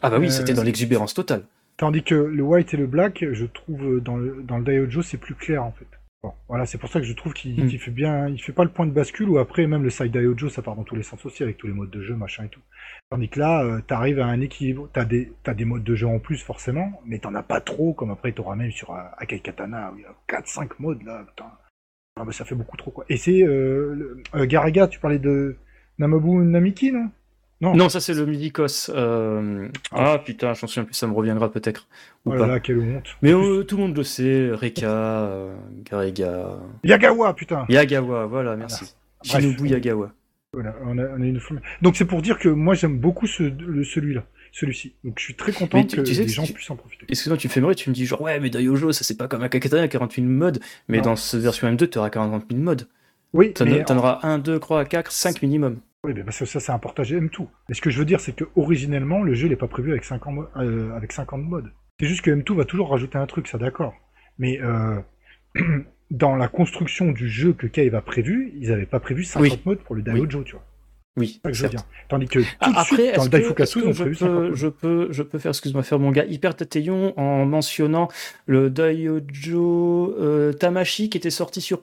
[0.02, 1.42] Ah bah oui, c'était dans euh, l'exubérance totale.
[1.76, 5.16] Tandis que le white et le black, je trouve dans le, dans le Daiojo, c'est
[5.16, 5.86] plus clair en fait.
[6.22, 7.78] Bon, voilà, c'est pour ça que je trouve qu'il hmm.
[7.78, 10.48] fait bien, il fait pas le point de bascule ou après même le side Daiojo,
[10.48, 12.48] ça part dans tous les sens aussi avec tous les modes de jeu, machin et
[12.48, 12.60] tout.
[13.08, 16.08] Tandis que là, euh, t'arrives à un équilibre, t'as des, as des modes de jeu
[16.08, 19.38] en plus forcément, mais t'en as pas trop comme après t'auras même sur euh, Akai
[19.38, 21.52] Katana où il y a 4-5 modes là, putain.
[22.16, 23.04] Ah, bah, ça fait beaucoup trop quoi.
[23.08, 25.56] Et c'est euh, euh Garaga, tu parlais de
[25.98, 27.10] Namabu Namiki, non?
[27.60, 27.88] Non.
[27.88, 28.90] ça c'est le Midikos.
[28.90, 29.68] Euh...
[29.90, 30.12] Ah.
[30.12, 30.18] ah.
[30.18, 31.88] putain, j'en souviens plus, ça me reviendra peut-être.
[32.24, 33.16] Oh là là, quelle honte.
[33.22, 35.54] Mais euh, tout le monde le sait, Reka, euh,
[35.90, 36.58] Gariga.
[36.84, 38.94] Yagawa, putain Yagawa, voilà, merci.
[39.22, 40.12] Shinobu Yagawa.
[40.52, 41.40] Voilà, on a, on a une...
[41.82, 43.52] Donc c'est pour dire que moi j'aime beaucoup ce,
[43.84, 44.94] celui-là celui-ci.
[45.04, 47.04] Donc je suis très content que les gens puissent en profiter.
[47.08, 49.42] Excuse-moi, tu fais marrer, tu me dis genre ouais mais Daiojo ça c'est pas comme
[49.42, 52.88] Akakatana 48 000 modes, mais dans cette version M2 tu auras 40 000 modes.
[53.34, 53.52] Oui.
[53.52, 53.98] T'en en...
[53.98, 55.80] auras 1, 2, 3, 4, 5 minimum.
[56.04, 57.48] Oui, mais parce que ça, c'est un portage M2.
[57.68, 60.04] Mais ce que je veux dire, c'est que originellement, le jeu n'est pas prévu avec
[60.04, 61.72] 50, euh, avec 50 modes.
[61.98, 63.94] C'est juste que M2 va toujours rajouter un truc, ça d'accord.
[64.38, 65.00] Mais euh,
[66.10, 69.80] dans la construction du jeu que Cave a prévu, ils n'avaient pas prévu 50 modes
[69.80, 70.64] pour le Daiojo, tu vois.
[71.16, 71.82] Oui, ça que je veux dire.
[72.08, 75.08] Tandis que tout Après, suite, dans le Daifukatsu, ils ont prévu je, peux, je peux,
[75.10, 78.08] je peux faire, excuse-moi, faire mon gars hyper Tateyon en mentionnant
[78.46, 81.82] le Daiojo euh, Tamashi qui était sorti sur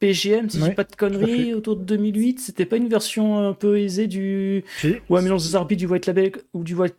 [0.00, 2.40] PGM, si je dis pas de conneries, autour de 2008.
[2.40, 4.64] C'était pas une version un peu aisée du.
[5.08, 6.94] Ou un mélange des du White Label ou du White.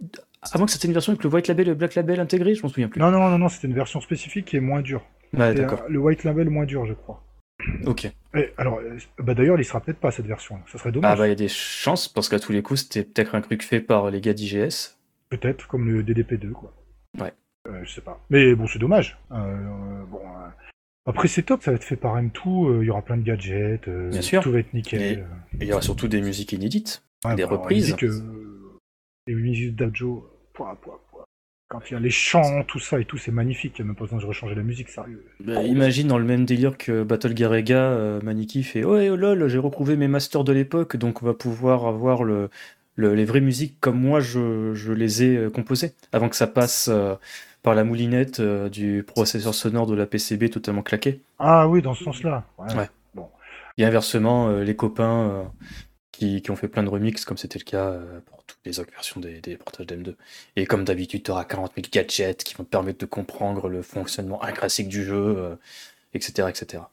[0.51, 2.63] Avant que c'était une version avec le White Label et le Black Label intégré, je
[2.63, 2.99] m'en souviens plus.
[2.99, 5.05] Non, non, non, non, c'était une version spécifique qui est moins dure.
[5.33, 5.83] Ouais, d'accord.
[5.89, 7.23] Le White Label moins dur, je crois.
[7.85, 8.09] Ok.
[8.57, 10.59] alors, euh, bah d'ailleurs, il sera peut-être pas cette version.
[10.71, 11.11] Ça serait dommage.
[11.11, 13.41] Ah bah il y a des chances parce qu'à tous les coups, c'était peut-être un
[13.41, 14.97] truc fait par les gars d'IGS.
[15.29, 16.73] Peut-être comme le DDP2 quoi.
[17.19, 17.33] Ouais.
[17.67, 18.19] Euh, je sais pas.
[18.29, 19.17] Mais bon, c'est dommage.
[19.31, 20.21] Euh, bon,
[21.09, 23.23] après, c'est top, ça va être fait par M2, euh, il y aura plein de
[23.23, 24.43] gadgets, euh, Bien sûr.
[24.43, 25.01] tout va être nickel.
[25.01, 25.23] Et
[25.61, 27.03] il y aura surtout des musiques inédites,
[27.35, 27.95] des bah, reprises.
[29.27, 30.29] les musiques d'Adjo,
[31.67, 33.87] quand il y a les chants, tout ça et tout, c'est magnifique, il n'y a
[33.87, 35.25] même pas besoin de rechanger la musique, sérieux.
[35.39, 39.57] Bah, imagine dans le même délire que Battle Garega, euh, Maniki fait oh lol, j'ai
[39.57, 42.49] retrouvé mes masters de l'époque, donc on va pouvoir avoir le,
[42.97, 46.89] les vraies musiques comme moi je, les ai composées, avant que ça passe
[47.61, 51.21] par la moulinette euh, du processeur sonore de la PCB totalement claqué.
[51.39, 52.45] Ah oui, dans ce sens-là.
[52.57, 52.89] Ouais.
[53.13, 53.27] Bon.
[53.77, 55.43] Et inversement, euh, les copains euh,
[56.11, 59.21] qui, ont fait plein de remixes, comme c'était le cas pour toutes les autres versions
[59.21, 60.15] des, portages d'M2.
[60.55, 63.81] Et comme d'habitude, tu auras 40 000 gadgets qui vont te permettre de comprendre le
[63.81, 65.57] fonctionnement inclassique du jeu,
[66.13, 66.83] etc., etc.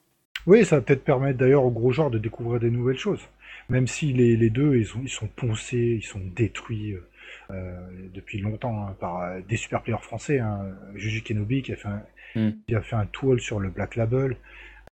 [0.47, 3.21] Oui, ça va peut-être permettre d'ailleurs au gros genre de découvrir des nouvelles choses.
[3.69, 6.93] Même si les, les deux, ils sont, ils sont poncés, ils sont détruits.
[6.93, 7.09] Euh,
[7.51, 10.39] depuis longtemps hein, par euh, des super players français.
[10.39, 13.97] Hein, Juju Kenobi qui a fait un, qui a fait un tool sur le Black
[13.97, 14.37] Label.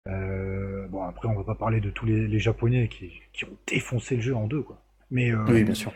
[0.07, 4.17] Euh, bon après on va pas parler de tous les, japonais qui, qui, ont défoncé
[4.17, 4.79] le jeu en deux quoi.
[5.11, 5.93] Mais oui bien sûr.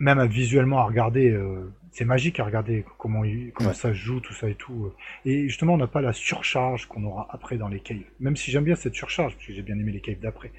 [0.00, 1.38] même visuellement à regarder,
[1.92, 3.22] c'est magique à regarder comment,
[3.54, 4.92] comment ça joue tout ça et tout.
[5.24, 7.98] Et justement on n'a pas la surcharge qu'on aura après dans les caves.
[8.18, 10.50] Même si j'aime bien cette surcharge parce que j'ai bien aimé les caves d'après.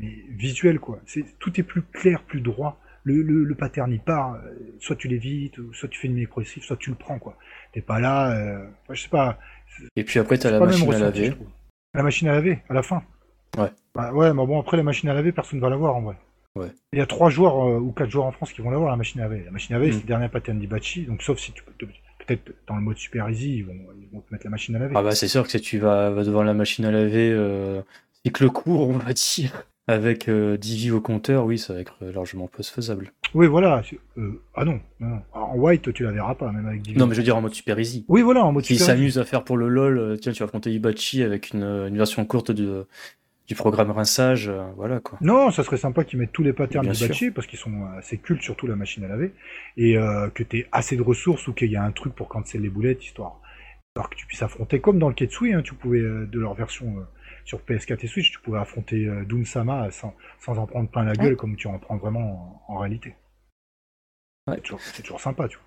[0.00, 2.78] Mais visuel quoi, c'est tout est plus clair, plus droit
[3.16, 4.38] le, le, pattern il part, euh,
[4.80, 7.36] soit tu l'évites, soit tu fais une micro soit tu le prends quoi.
[7.72, 9.38] T'es pas là, euh, je sais pas.
[9.96, 11.34] Et puis après t'as la machine à laver.
[11.94, 13.02] La machine à laver à la fin.
[13.56, 13.70] Ouais.
[13.94, 16.16] Bah, ouais, mais bon après la machine à laver personne va l'avoir en vrai.
[16.54, 16.70] Ouais.
[16.92, 18.96] Il y a trois joueurs euh, ou quatre joueurs en France qui vont l'avoir la
[18.96, 19.44] machine à laver.
[19.44, 19.94] La machine à laver mm.
[19.94, 21.72] c'est le dernier pattern d'Ibachi, donc sauf si tu peux
[22.26, 24.78] peut-être dans le mode super easy ils vont, ils vont te mettre la machine à
[24.78, 24.94] laver.
[24.96, 27.80] Ah bah c'est sûr que si tu vas, devant la machine à laver euh,
[28.24, 29.66] cycle court on va dire.
[29.88, 33.10] Avec euh, 10 au compteur, oui, ça va être largement faisable.
[33.34, 33.82] Oui, voilà.
[34.18, 34.80] Euh, ah non,
[35.32, 37.40] en white, tu la verras pas, même avec 10 Non, mais je veux dire en
[37.40, 38.04] mode super easy.
[38.08, 40.44] Oui, voilà, en mode super s'amuse à faire pour le LoL, euh, tiens, tu vas
[40.44, 42.86] affronter Ibachi avec une, une version courte de,
[43.46, 45.18] du programme rinçage, euh, voilà quoi.
[45.22, 48.42] Non, ça serait sympa qu'ils mettent tous les patterns d'Ibachi, parce qu'ils sont assez cultes,
[48.42, 49.32] surtout la machine à laver,
[49.78, 49.94] et
[50.34, 52.70] que tu aies assez de ressources ou qu'il y a un truc pour canceller les
[52.70, 53.40] boulettes, histoire
[53.96, 56.54] Alors que tu puisses affronter, comme dans le Ketsui, hein, tu pouvais, euh, de leur
[56.54, 56.96] version
[57.48, 61.14] sur PS4 et Switch, tu pouvais affronter Doom Sama sans, sans en prendre plein la
[61.14, 63.14] gueule comme tu en prends vraiment en, réalité.
[64.46, 65.66] C'est toujours, sympa, tu vois.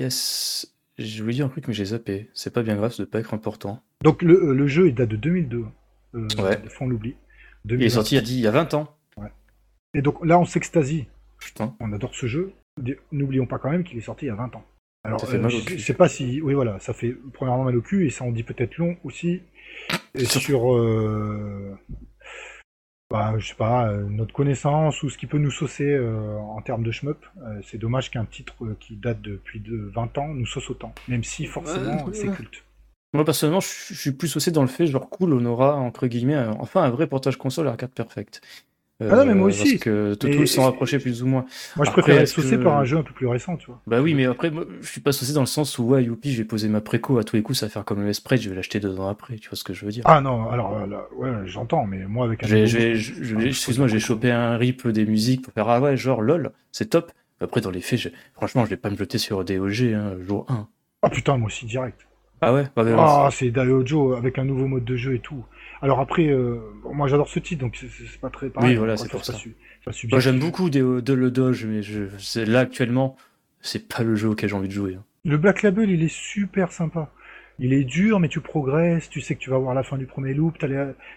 [0.00, 0.74] Yes.
[0.96, 2.30] Je voulais dire un truc, mais j'ai zappé.
[2.32, 3.82] C'est pas bien grave, ça doit pas être important.
[4.02, 5.66] Donc le, le jeu, il date de 2002.
[6.14, 6.56] Euh, ouais.
[6.56, 7.16] Des fois, on l'oublie.
[7.68, 8.96] Il est sorti il y, a il y a 20 ans.
[9.16, 9.30] Ouais.
[9.94, 11.06] Et donc là, on s'extasie.
[11.38, 11.74] Putain.
[11.80, 12.52] On adore ce jeu.
[13.12, 14.64] N'oublions pas quand même qu'il est sorti il y a 20 ans.
[15.04, 16.40] Alors, ça fait euh, je sais pas si.
[16.40, 19.42] Oui, voilà, ça fait premièrement mal au cul et ça en dit peut-être long aussi.
[20.14, 20.74] Et sur.
[20.74, 21.76] Euh...
[23.10, 26.60] Bah, je sais pas, euh, notre connaissance ou ce qui peut nous saucer euh, en
[26.62, 27.24] termes de shmup.
[27.62, 30.92] c'est dommage qu'un titre qui date depuis de 20 ans nous sauce autant.
[31.06, 32.64] Même si forcément c'est culte.
[33.12, 36.36] Moi personnellement, je suis plus saucé dans le fait, genre cool, on aura entre guillemets,
[36.58, 38.40] enfin un vrai portage console à 4 perfect.
[39.00, 39.72] Ah non, mais moi euh, aussi.
[39.72, 41.44] Parce que Toto s'en rapprochait plus ou moins.
[41.76, 43.80] Moi, je préfère être saucé par un jeu un peu plus récent, tu vois.
[43.86, 46.32] Bah oui, mais après, moi, je suis pas saucé dans le sens où, ouais, youpi,
[46.32, 48.40] je vais poser ma préco à tous les coups, ça va faire comme le spread,
[48.40, 50.04] je vais l'acheter deux ans après, tu vois ce que je veux dire.
[50.06, 52.46] Ah non, alors, euh, là, ouais, j'entends, mais moi, avec un.
[52.46, 57.10] Excuse-moi, j'ai chopé un rip des musiques pour faire, ah ouais, genre, lol, c'est top.
[57.40, 60.68] Après, dans les faits, franchement, je vais pas me jeter sur DOG, hein, jour 1.
[61.02, 62.06] Ah putain, moi aussi, direct.
[62.40, 65.44] Ah ouais Ah, c'est Daiojo avec un nouveau mode de jeu et tout.
[65.84, 66.60] Alors après, euh,
[66.94, 68.70] moi j'adore ce titre, donc c'est pas très pareil.
[68.70, 69.34] Oui, voilà, c'est pour ça.
[70.10, 73.18] moi j'aime beaucoup de, de, le Doge, mais je, là actuellement,
[73.60, 74.94] c'est pas le jeu auquel j'ai envie de jouer.
[74.94, 75.04] Hein.
[75.26, 77.12] Le Black Label, il est super sympa.
[77.58, 80.06] Il est dur, mais tu progresses, tu sais que tu vas voir la fin du
[80.06, 80.56] premier loop.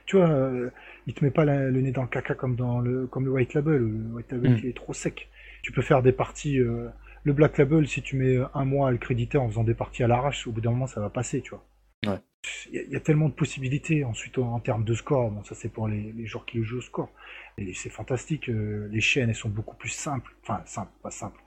[0.05, 0.69] tu vois, euh,
[1.07, 3.53] il te met pas le nez dans le caca comme dans le, comme le White
[3.53, 3.77] Label.
[3.77, 4.59] Le White Label, hmm.
[4.63, 5.29] il est trop sec.
[5.61, 6.59] Tu peux faire des parties.
[6.59, 6.89] Euh,
[7.23, 10.03] le Black Label, si tu mets un mois à le créditer en faisant des parties
[10.03, 11.63] à l'arrache, au bout d'un moment, ça va passer, tu vois.
[12.71, 14.03] Il y, a tellement de possibilités.
[14.03, 16.81] Ensuite, en, termes de score, bon, ça c'est pour les, les, joueurs qui jouent au
[16.81, 17.09] score.
[17.57, 18.49] Et c'est fantastique.
[18.49, 20.35] Euh, les chaînes, elles sont beaucoup plus simples.
[20.43, 21.39] Enfin, simples, pas simples.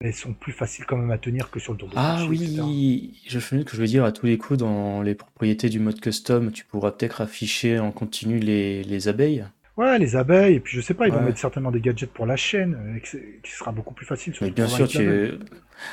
[0.00, 3.20] Elles sont plus faciles quand même à tenir que sur le tour de Ah oui,
[3.26, 6.52] je que je veux dire à tous les coups, dans les propriétés du mode custom,
[6.52, 9.46] tu pourras peut-être afficher en continu les, les abeilles.
[9.76, 12.24] Ouais, les abeilles, et puis je sais pas, ils vont mettre certainement des gadgets pour
[12.24, 12.98] la chaîne, euh,
[13.42, 14.32] qui sera beaucoup plus facile.
[14.40, 15.32] Mais bien sûr, tu...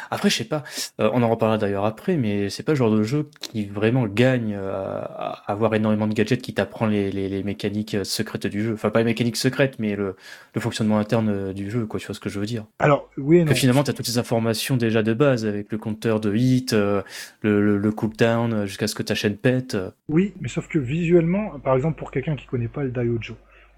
[0.10, 0.64] Après, je sais pas,
[1.02, 4.08] euh, on en reparlera d'ailleurs après, mais c'est pas le genre de jeu qui vraiment
[4.08, 8.74] gagne euh, à avoir énormément de gadgets qui t'apprend les, les, mécaniques secrètes du jeu.
[8.76, 10.16] Enfin, pas les mécaniques secrètes, mais le,
[10.56, 12.64] le fonctionnement interne du jeu, quoi, tu vois ce que je veux dire.
[12.80, 13.48] Alors, oui non.
[13.48, 16.72] Que finalement, tu as toutes ces informations déjà de base, avec le compteur de hit,
[16.72, 17.04] le,
[17.42, 19.76] le, le cooldown, jusqu'à ce que ta chaîne pète.
[20.08, 23.36] Oui, mais sauf que visuellement, par exemple, pour quelqu'un qui connaît pas le Daiojo,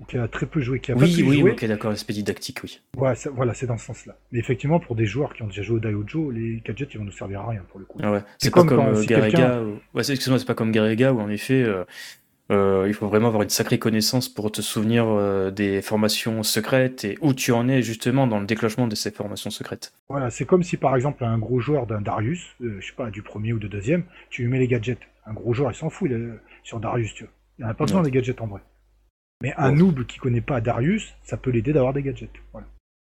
[0.07, 1.51] qui a très peu joué, qui a oui, pas pu oui, jouer.
[1.51, 2.81] ok, d'accord, l'aspect didactique, oui.
[2.95, 4.17] Voilà, c'est dans ce sens-là.
[4.31, 7.05] Mais effectivement, pour des joueurs qui ont déjà joué au Daiojo, les gadgets, ils vont
[7.05, 7.97] nous servir à rien pour le coup.
[8.03, 8.21] Ah ouais.
[8.37, 9.61] C'est pas comme, comme Garega.
[9.93, 11.63] Ouais, excuse-moi, c'est pas comme Garega où en effet.
[11.63, 11.83] Euh,
[12.51, 17.03] euh, il faut vraiment avoir une sacrée connaissance pour te souvenir euh, des formations secrètes
[17.03, 19.93] et où tu en es justement dans le déclenchement de ces formations secrètes.
[20.09, 23.23] Voilà, c'est comme si par exemple un gros joueur d'un Darius, je sais pas, du
[23.23, 24.99] premier ou du deuxième, tu lui mets les gadgets.
[25.25, 27.33] Un gros joueur, il s'en fout il sur Darius, tu vois.
[27.57, 28.61] Il n'a a pas besoin des gadgets en vrai.
[29.45, 32.31] Mais un noob qui connaît pas Darius, ça peut l'aider d'avoir des gadgets.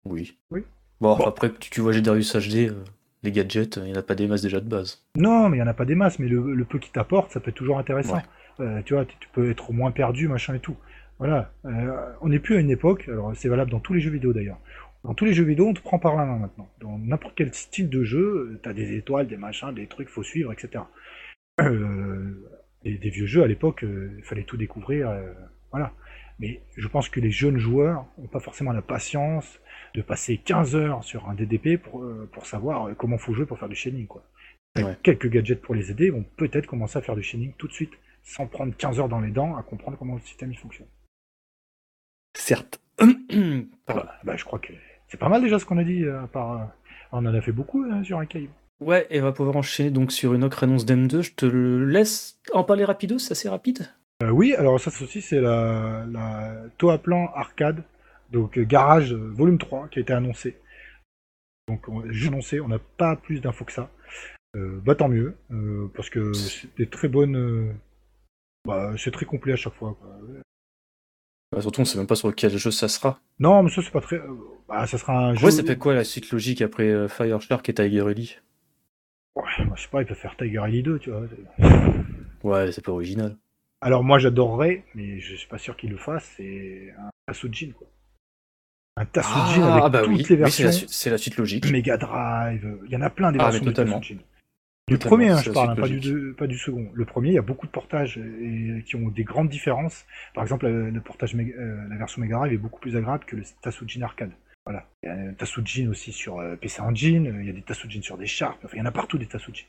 [0.05, 0.37] Oui.
[0.49, 0.63] Oui.
[1.01, 2.85] Bon, après, tu, tu vois j'ai Darius HD, euh,
[3.21, 5.05] les gadgets, il n'y en a pas des masses déjà de base.
[5.17, 7.41] Non, mais il n'y en a pas des masses, mais le, peu qu'il t'apporte, ça
[7.41, 8.21] peut être toujours intéressant.
[8.61, 10.77] Euh, tu vois, tu peux être moins perdu, machin et tout.
[11.19, 11.51] Voilà.
[11.65, 14.31] Euh, on n'est plus à une époque, alors c'est valable dans tous les jeux vidéo
[14.31, 14.59] d'ailleurs.
[15.03, 16.69] Dans tous les jeux vidéo, on te prend par la main maintenant.
[16.79, 20.23] Dans n'importe quel style de jeu, tu as des étoiles, des machins, des trucs, faut
[20.23, 20.85] suivre, etc.
[21.59, 25.11] des, vieux jeux à l'époque, il fallait tout découvrir.
[25.71, 25.91] voilà.
[26.41, 29.59] Mais je pense que les jeunes joueurs n'ont pas forcément la patience
[29.93, 33.45] de passer 15 heures sur un DDP pour, euh, pour savoir euh, comment faut jouer
[33.45, 34.07] pour faire du chaining.
[34.07, 34.23] Quoi.
[35.03, 37.91] Quelques gadgets pour les aider vont peut-être commencer à faire du chaining tout de suite,
[38.23, 40.87] sans prendre 15 heures dans les dents à comprendre comment le système il fonctionne.
[42.35, 42.81] Certes.
[42.97, 44.73] bah, je crois que
[45.09, 46.05] c'est pas mal déjà ce qu'on a dit.
[46.05, 46.71] Euh, par,
[47.11, 48.47] on en a fait beaucoup hein, sur un cave.
[48.79, 51.21] Ouais, et on va pouvoir enchaîner donc sur une autre annonce d'M2.
[51.21, 53.87] Je te laisse en parler rapido, c'est assez rapide.
[54.21, 57.83] Euh, oui, alors ça aussi c'est la, la Toaplan Arcade,
[58.31, 60.57] donc euh, Garage euh, Volume 3 qui a été annoncé.
[61.67, 63.89] Donc j'ai annoncé, on n'a pas plus d'infos que ça.
[64.53, 65.37] bah tant mieux,
[65.95, 67.77] parce que c'est des très bonnes.
[68.65, 69.97] bah, c'est très complet à chaque fois.
[71.51, 73.19] Bah, surtout on sait même pas sur quel jeu ça sera.
[73.39, 74.19] Non, mais ça c'est pas très.
[74.67, 75.45] bah, ça sera un jeu.
[75.45, 78.37] Ouais, ça fait quoi la suite logique après Fire Shark et Tiger Ellie
[79.35, 81.23] Ouais, bah, je sais pas, il peut faire Tiger Ellie 2, tu vois.
[82.43, 83.37] Ouais, c'est pas original.
[83.81, 87.87] Alors moi j'adorerais, mais je suis pas sûr qu'il le fasse, c'est un Tatsujin quoi.
[88.97, 90.71] Un Tatsujin ah, avec bah toutes les versions.
[90.71, 91.71] c'est la, suite logique.
[91.71, 94.17] Mega Drive, il y en a plein des ah, versions de Tatsujin.
[94.89, 96.89] Le premier, hein, je parle, hein, pas, du, pas du second.
[96.93, 100.05] Le premier, il y a beaucoup de portages et, qui ont des grandes différences.
[100.33, 103.43] Par exemple, le, portage, euh, la version Mega Drive est beaucoup plus agréable que le
[103.61, 104.31] Tatsujin arcade.
[104.65, 104.85] Voilà.
[105.01, 108.01] Il y a un Tatsujin aussi sur euh, PC Engine, il y a des Tatsujin
[108.01, 109.65] sur des Sharp, enfin, il y en a partout des Tatsujin.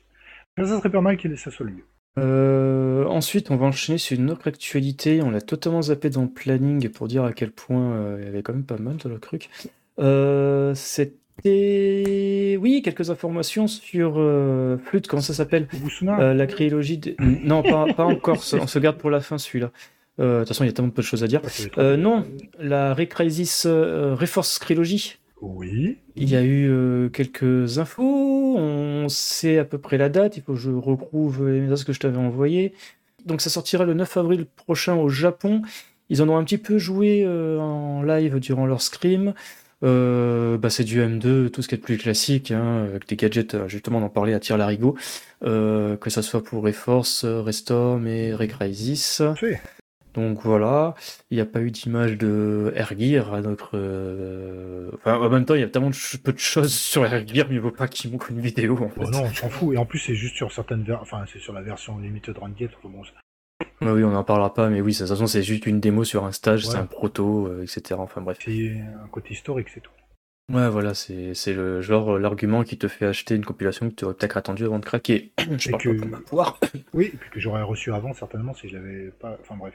[0.57, 1.85] Ça serait pas mal qu'il ait ça soit lieu.
[2.19, 5.21] Euh, ensuite, on va enchaîner sur une autre actualité.
[5.21, 8.27] On l'a totalement zappé dans le planning pour dire à quel point euh, il y
[8.27, 9.49] avait quand même pas mal de la truc.
[9.99, 12.57] Euh, C'était.
[12.61, 15.67] Oui, quelques informations sur euh, Flûte, comment ça s'appelle?
[16.19, 16.97] La trilogie.
[16.99, 19.71] de- Non, pas, pas encore, on se garde pour la fin celui-là.
[20.19, 21.41] De toute façon, il y a tellement peu de choses à dire.
[21.75, 22.23] Ah, non,
[22.59, 25.15] la Recrisis Reforce Trilogy.
[25.41, 25.97] Oui.
[26.15, 28.32] Il y a eu quelques infos,
[29.03, 31.93] on sait à peu près la date, il faut que je retrouve les messages que
[31.93, 32.73] je t'avais envoyés.
[33.25, 35.61] Donc ça sortira le 9 avril prochain au Japon.
[36.09, 39.33] Ils en ont un petit peu joué euh, en live durant leur scream.
[39.83, 43.55] Euh, bah, c'est du M2, tout ce qui est plus classique, hein, avec des gadgets,
[43.55, 44.57] euh, justement on en parlait à tir
[45.41, 49.21] que ça soit pour Reforce, Restorm et Recrisis.
[49.35, 49.59] Fait.
[50.13, 50.93] Donc voilà,
[51.31, 53.71] il n'y a pas eu d'image de Ergir à notre.
[53.75, 57.49] euh, Enfin, en même temps, il y a tellement de peu de choses sur Ergir,
[57.49, 58.99] mieux vaut pas qu'il manque une vidéo en fait.
[58.99, 59.73] Bon, non, on s'en fout.
[59.73, 62.51] Et en plus, c'est juste sur certaines ver- Enfin, c'est sur la version Limited Run
[62.57, 62.71] Gate.
[62.83, 63.01] Bon,
[63.81, 66.03] Ouais, oui, on n'en parlera pas, mais oui, de toute façon, c'est juste une démo
[66.03, 67.95] sur un stage, c'est un proto, euh, etc.
[67.99, 68.37] Enfin bref.
[68.43, 68.51] c'est
[69.03, 69.91] un côté historique, c'est tout.
[70.51, 73.95] Ouais, voilà, c'est c'est le genre, euh, l'argument qui te fait acheter une compilation que
[73.95, 75.31] tu aurais peut-être attendu avant de craquer.
[75.57, 76.59] je parle que- pas pour ma poire.
[76.93, 79.37] Oui, et puis que j'aurais reçu avant, certainement, si je l'avais pas.
[79.41, 79.73] Enfin, bref.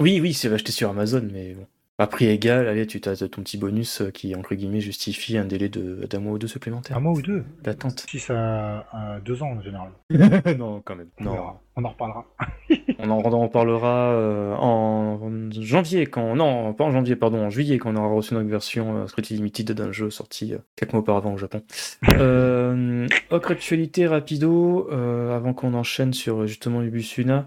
[0.00, 1.66] Oui, oui, c'est acheté sur Amazon, mais bon.
[2.02, 5.44] À prix égal, allez, tu as ton petit bonus euh, qui, entre guillemets, justifie un
[5.44, 8.04] délai d'un mois ou deux supplémentaire Un mois ou deux d'attente.
[8.10, 9.90] 6 à, à 2 ans, en général.
[10.58, 11.06] non, quand même.
[11.20, 11.32] On Non.
[11.32, 11.60] verra.
[11.76, 12.26] On en reparlera.
[12.98, 17.50] On en, on en parlera euh, en janvier, quand non, pas en janvier, pardon, en
[17.50, 20.92] juillet, quand on aura reçu notre version euh, Strictly Limited d'un jeu sorti euh, quelques
[20.92, 21.62] mois auparavant au Japon.
[23.30, 27.46] autre actualité rapido, avant qu'on enchaîne sur justement Ubusuna,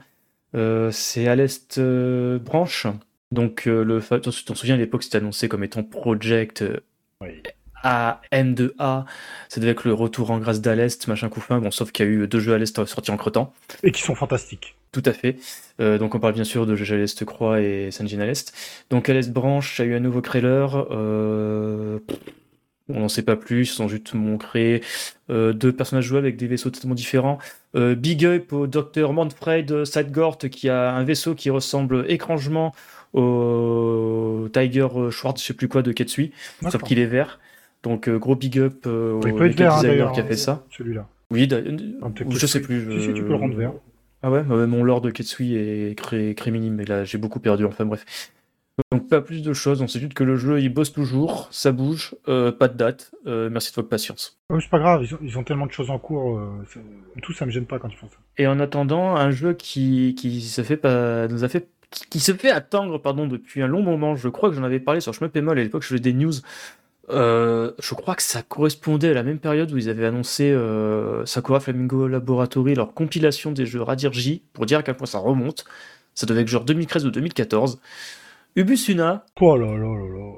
[0.54, 1.80] c'est à l'est
[2.38, 2.88] branche.
[3.36, 6.80] Donc euh, le, fa- tu t'en souviens à l'époque c'était annoncé comme étant Project euh,
[7.22, 7.44] Oui.
[7.84, 9.06] A M2A,
[9.48, 12.10] ça devait être le retour en grâce d'à l'est, machin couffin, bon sauf qu'il y
[12.10, 13.54] a eu deux jeux à l'est sortis entre temps.
[13.84, 14.76] Et qui sont fantastiques.
[14.92, 15.36] Tout à fait.
[15.80, 18.54] Euh, donc on parle bien sûr de GG à l'Est Croix et Sanjin à l'Est.
[18.90, 20.88] Donc à l'Est Branche, il y a eu un nouveau trailer.
[20.90, 22.00] Euh...
[22.88, 24.82] On n'en sait pas plus, ils ont juste montré
[25.32, 27.40] euh, deux personnages jouables avec des vaisseaux totalement différents.
[27.76, 32.74] Euh, big up au docteur Manfred Sidegort qui a un vaisseau qui ressemble étrangement
[33.14, 36.32] au Tiger Schwartz, je sais plus quoi, de Ketsui,
[36.70, 37.40] sauf qu'il est vert.
[37.82, 40.64] Donc euh, gros big up au vert, hein, designer qui a fait ça.
[40.70, 41.08] Celui-là.
[41.32, 41.50] Oui,
[42.30, 43.00] je sais plus.
[43.00, 43.74] Si, si, tu peux le rendre vert.
[44.22, 46.36] Ah ouais, mon lord de Ketsui est cré...
[46.36, 48.06] créminime, mais là j'ai beaucoup perdu, enfin bref.
[48.92, 51.72] Donc pas plus de choses, on sait juste que le jeu il bosse toujours, ça
[51.72, 54.38] bouge, euh, pas de date, euh, merci de votre patience.
[54.50, 56.38] Oh, c'est pas grave, ils ont, ils ont tellement de choses en cours.
[56.38, 56.80] euh, ça-
[57.22, 58.18] tout ça me gêne pas quand ils font ça.
[58.38, 62.20] Et en attendant, un jeu qui, qui se fait pas, nous a fait, qui, qui
[62.20, 65.14] se fait attendre pardon depuis un long moment, je crois que j'en avais parlé sur
[65.14, 66.34] Chemin Pémol à l'époque, je faisais des news.
[67.12, 70.54] Euh, je crois que ça correspondait à la même période où ils avaient annoncé
[71.26, 75.64] Sakura Flamingo Laboratory, leur compilation des jeux Radirji, pour dire à quel point ça remonte.
[76.14, 77.80] Ça devait être genre 2013 ou 2014.
[78.56, 80.32] Ubusuna, Oh là là là là.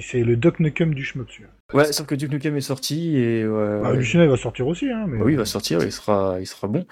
[0.00, 1.48] C'est- le Duck Nukem du celui-là.
[1.74, 3.92] ouais, sauf que Duke Nukem est sorti et Bah.
[3.92, 5.06] Lucina, il va sortir aussi, hein.
[5.08, 5.18] Mais...
[5.18, 6.86] Bah oui, il va sortir, il sera, il sera bon.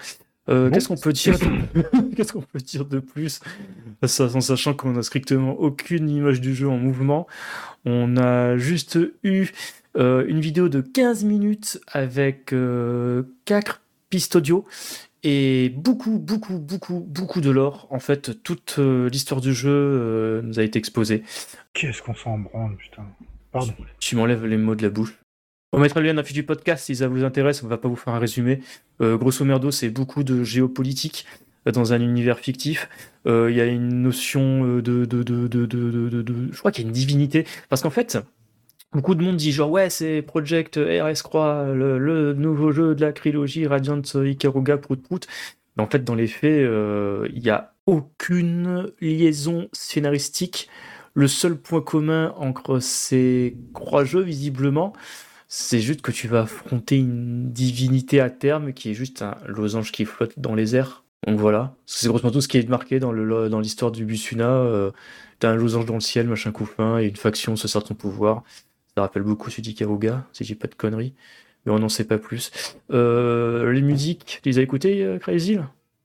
[0.49, 0.73] Euh, Bon.
[0.75, 1.37] Qu'est-ce qu'on peut dire
[2.17, 3.39] Qu'est-ce qu'on peut dire de plus?
[4.03, 7.25] Ça, En sachant qu'on n'a strictement aucune image du jeu en mouvement.
[7.85, 9.47] On a juste eu
[9.95, 14.65] euh, une vidéo de 15 minutes avec euh, 4 pistes audio
[15.23, 17.87] et beaucoup, beaucoup, beaucoup, beaucoup de lore.
[17.89, 21.23] En fait, toute euh, l'histoire du jeu euh, nous a été exposée.
[21.73, 23.03] Qu'est-ce qu'on s'en branle, putain.
[23.51, 23.73] Pardon.
[23.99, 25.17] Tu m'enlèves les mots de la bouche.
[25.71, 27.63] On mettra le lien dans la fiche du podcast si ça vous intéresse.
[27.63, 28.59] On va pas vous faire un résumé.
[29.01, 31.25] Euh, grosso merdo, c'est beaucoup de géopolitique
[31.65, 32.89] dans un univers fictif.
[33.25, 36.71] Il y a une notion de, de, de, de, de, de- de- de- Je crois
[36.71, 37.45] qu'il y a une divinité.
[37.69, 38.17] Parce qu'en fait,
[38.93, 43.13] beaucoup de monde dit genre, ouais, c'est Project RS Croix, le, nouveau jeu de la
[43.13, 45.27] trilogie Radiant Ikaruga Prout Prout.
[45.75, 50.69] Mais en fait, dans les faits, euh, il n'y a aucune liaison scénaristique.
[51.15, 54.93] Le seul point commun entre ces trois jeux, visiblement,
[55.47, 59.91] c'est juste que tu vas affronter une divinité à terme qui est juste un losange
[59.91, 61.03] qui flotte dans les airs.
[61.27, 64.49] Donc voilà, c'est grosso modo ce qui est marqué dans le dans l'histoire du Busuna.
[64.49, 64.91] Euh,
[65.43, 67.95] T'as un losange dans le ciel, machin couffin, et une faction se sert de ton
[67.95, 68.43] pouvoir.
[68.95, 71.13] Ça rappelle beaucoup celui d'Ikaruga, si j'ai pas de conneries.
[71.65, 72.77] Mais on n'en sait pas plus.
[72.91, 75.57] Euh, les musiques, tu les as écoutées, euh, Crazy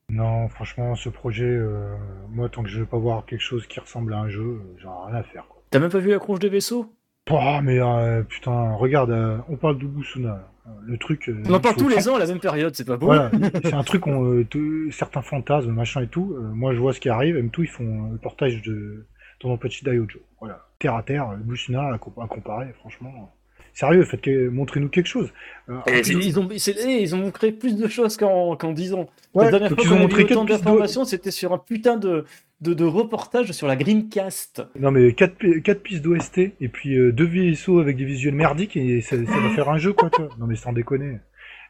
[0.09, 1.95] Non, franchement, ce projet, euh,
[2.29, 5.07] moi, tant que je vais pas voir quelque chose qui ressemble à un jeu, j'en
[5.07, 5.45] ai rien à faire.
[5.49, 5.61] Quoi.
[5.69, 6.91] T'as même pas vu la cronche des vaisseaux
[7.31, 10.47] Oh, mais euh, putain, regarde, euh, on parle d'Ubusuna.
[10.83, 11.29] Le truc.
[11.29, 13.29] euh, On en parle tous les ans à la même période, c'est pas beau Voilà,
[13.63, 14.43] c'est un truc, on,
[14.91, 16.35] certains fantasmes, machin et tout.
[16.53, 19.05] moi, je vois ce qui arrive, et tout, ils font le portage de
[19.39, 20.19] Tonopouchi Daiojo.
[20.39, 23.33] Voilà, terre à terre, Ubusuna à, comp- à comparer, franchement.
[23.73, 24.49] Sérieux, faites que...
[24.49, 25.31] montrez-nous quelque chose.
[25.69, 29.09] Euh, ils, ont, eh, ils ont montré plus de choses qu'en qu 10 ans.
[29.33, 32.25] Ouais, la dernière fois ils ont montré autant d'informations, c'était sur un putain de,
[32.61, 34.63] de, de, reportage sur la Greencast.
[34.79, 38.75] Non mais 4, 4 pistes d'OST et puis euh, deux vaisseaux avec des visuels merdiques
[38.75, 40.09] et ça, ça va faire un jeu quoi.
[40.09, 40.29] Toi.
[40.39, 41.19] Non mais sans déconner.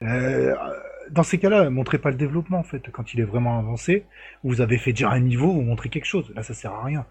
[0.01, 0.55] Euh,
[1.11, 2.89] dans ces cas-là, montrez pas le développement en fait.
[2.91, 4.05] Quand il est vraiment avancé,
[4.43, 6.31] vous avez fait déjà un niveau, vous montrez quelque chose.
[6.33, 7.05] Là ça sert à rien.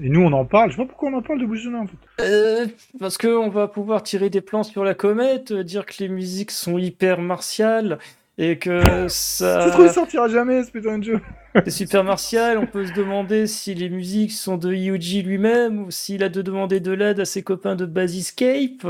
[0.00, 0.70] Et nous, on en parle.
[0.70, 1.96] Je sais pas pourquoi on en parle de Bouchona, en fait.
[2.20, 2.66] Euh,
[2.98, 6.50] parce qu'on va pouvoir tirer des plans sur la comète, euh, dire que les musiques
[6.50, 7.98] sont hyper martiales
[8.38, 9.60] et que ça.
[9.64, 11.20] C'est trop, il sortira jamais ce putain de jeu.
[11.64, 12.58] C'est super martial.
[12.58, 16.42] On peut se demander si les musiques sont de Yuji lui-même ou s'il a de
[16.42, 18.86] demander de l'aide à ses copains de Basiscape.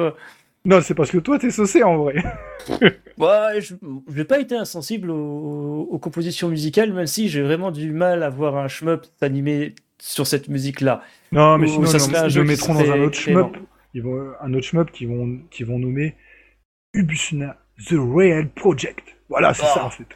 [0.67, 2.23] Non, c'est parce que toi, t'es saucé en vrai.
[3.19, 3.75] ouais, je
[4.15, 8.29] n'ai pas été insensible aux, aux, compositions musicales, même si j'ai vraiment du mal à
[8.29, 11.03] voir un shmup s'animer sur cette musique-là.
[11.33, 13.57] Non, mais sinon, ça serait un jeu mettront dans un autre shmup.
[13.95, 16.15] Ils vont, un autre shmup qui vont, qui vont nommer
[16.95, 17.57] Ubusuna
[17.89, 19.17] The Real Project.
[19.29, 20.07] Voilà, c'est ça en fait.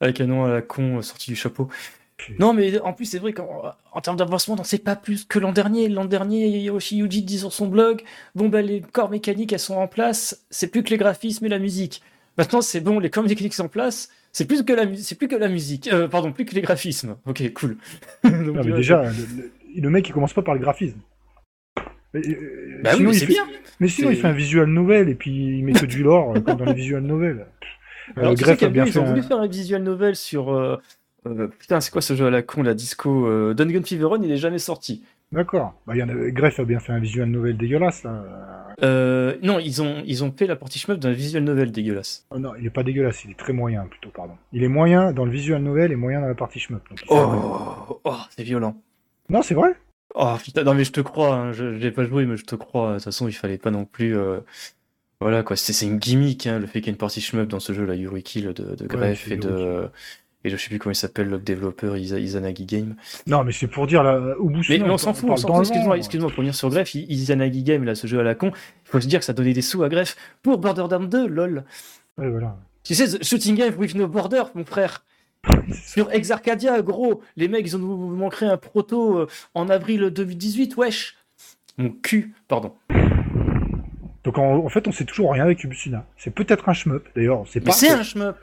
[0.00, 1.68] Avec un nom à la con euh, sorti du chapeau.
[2.38, 5.38] Non, mais en plus, c'est vrai qu'en en termes d'avancement, on sait pas plus que
[5.38, 5.88] l'an dernier.
[5.88, 8.02] L'an dernier, Yoshi Yuji dit sur son blog
[8.34, 11.48] Bon, bah, les corps mécaniques, elles sont en place, c'est plus que les graphismes et
[11.48, 12.02] la musique.
[12.38, 15.14] Maintenant, c'est bon, les corps mécaniques sont en place, c'est plus que la musique, c'est
[15.14, 17.16] plus que la musique, euh, pardon, plus que les graphismes.
[17.24, 17.76] Ok, cool.
[18.24, 20.98] Donc, non, mais déjà, le, le, mec il commence pas par le graphisme.
[22.12, 22.20] Mais,
[22.82, 23.46] bah sinon, oui, c'est bien.
[23.78, 26.56] Mais sinon, il fait un visual novel et puis il met que du lore comme
[26.56, 27.46] dans les visual novels.
[28.16, 29.10] Alors, euh, Gref a bien ils fait ont un...
[29.10, 30.52] voulu faire un visual novel sur.
[30.52, 30.80] Euh,
[31.26, 34.30] euh, putain, c'est quoi ce jeu à la con, la disco euh, Dungeon Fever il
[34.30, 35.04] est jamais sorti.
[35.34, 35.74] D'accord.
[35.86, 36.14] Bah, y en a...
[36.30, 38.24] Greff a bien fait un visual novel dégueulasse, là.
[38.82, 42.26] Euh, non, ils ont, ils ont fait la partie shmup d'un visual novel dégueulasse.
[42.30, 44.34] Oh, non, il est pas dégueulasse, il est très moyen, plutôt, pardon.
[44.52, 46.82] Il est moyen dans le visual novel et moyen dans la partie shmup.
[46.88, 48.76] Donc oh, oh c'est violent.
[49.28, 49.74] Non, c'est vrai?
[50.14, 51.52] Oh putain, non mais je te crois, hein.
[51.52, 52.90] je n'ai pas joué, mais je te crois.
[52.90, 54.16] De toute façon, il fallait pas non plus...
[54.16, 54.40] Euh...
[55.20, 57.60] Voilà quoi, c'est une gimmick, hein, le fait qu'il y ait une partie shmup dans
[57.60, 59.88] ce jeu, là, Yuri Kill de, de Greff et de
[60.44, 62.96] et je sais plus comment il s'appelle le développeur Izanagi Game.
[63.26, 65.48] Non, mais c'est pour dire là, au bout Mais, mais on s'en fout, on s'en
[65.48, 65.60] fout.
[65.60, 68.90] Excuse-moi, excuse-moi, pour venir sur Greff, Izanagi Game, là, ce jeu à la con, il
[68.90, 71.64] faut se dire que ça donnait des sous à Greff pour Borderlands 2, lol.
[72.18, 72.56] Ouais, voilà.
[72.82, 75.02] Tu sais, Shooting Game with No Border, mon frère.
[75.72, 80.76] Sur Exarcadia, gros, les mecs, ils ont nous manqué un proto euh, en avril 2018,
[80.76, 81.16] wesh.
[81.78, 82.74] Mon cul, pardon.
[84.24, 86.06] Donc en, en fait, on sait toujours rien avec Ubusuna.
[86.16, 87.72] C'est peut-être un shmup, d'ailleurs, pas.
[87.72, 88.36] c'est un shmup.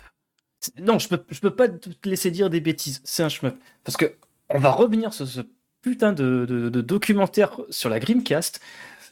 [0.80, 3.02] Non, je peux, je peux pas te laisser dire des bêtises.
[3.04, 3.56] C'est un shmup.
[3.84, 4.14] Parce que
[4.50, 5.42] on va revenir sur ce
[5.82, 8.62] putain de, documentaire sur la Grimcast.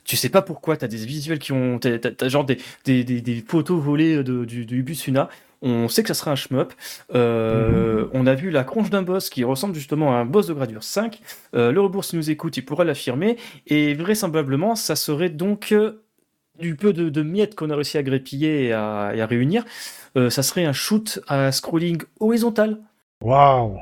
[0.03, 1.79] Tu sais pas pourquoi, t'as des visuels qui ont.
[1.79, 5.29] T'as, genre des, des, photos volées de, du, du Busuna.
[5.61, 6.73] On sait que ça sera un shmup.
[7.13, 8.07] Euh.
[8.13, 10.83] On a vu la cronche d'un boss qui ressemble justement à un boss de gradure
[10.83, 11.19] 5.
[11.53, 13.37] Euh, le rebours, s'il nous écoute, il pourra l'affirmer.
[13.67, 16.01] Et vraisemblablement, ça serait donc euh,
[16.60, 19.66] du peu de, de miettes qu'on a réussi à grépiller et à, et à réunir.
[20.18, 22.80] Euh, ça serait un shoot à scrolling horizontal.
[23.22, 23.80] Waouh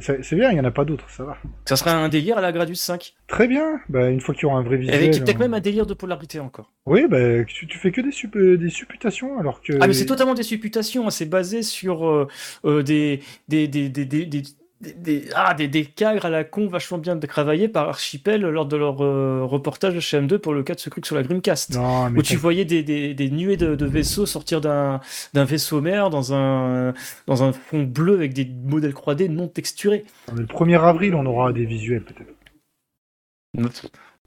[0.00, 1.36] c'est bien, il n'y en a pas d'autres, ça va.
[1.64, 3.14] Ça serait un délire à la Gradius 5.
[3.26, 4.94] Très bien, bah, une fois qu'il y aura un vrai visuel.
[4.94, 5.40] Avec peut-être on...
[5.40, 6.72] même un délire de polarité encore.
[6.86, 9.72] Oui, bah, tu, tu fais que des, sup des supputations alors que.
[9.80, 11.10] Ah, mais c'est totalement des supputations, hein.
[11.10, 12.28] c'est basé sur euh,
[12.64, 14.42] euh, des, des, des, des,
[14.80, 18.76] des ah, des, des cadres à la con vachement bien travaillés par Archipel lors de
[18.76, 21.74] leur euh, reportage de chez M2 pour le cas de ce truc sur la Grimcast.
[21.74, 25.00] Non, où tu voyais des, des, des nuées de, de, vaisseaux sortir d'un
[25.34, 26.94] vaisseau mère dans un,
[27.26, 30.04] dans un fond bleu avec des modèles 3D non texturés.
[30.34, 32.32] le 1er avril, on aura des visuels peut-être.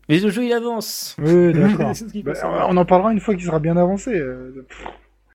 [0.10, 1.16] Mais le jeu il avance.
[1.20, 1.93] Oui, d'accord.
[2.26, 4.22] bah, on en parlera une fois qu'il sera bien avancé.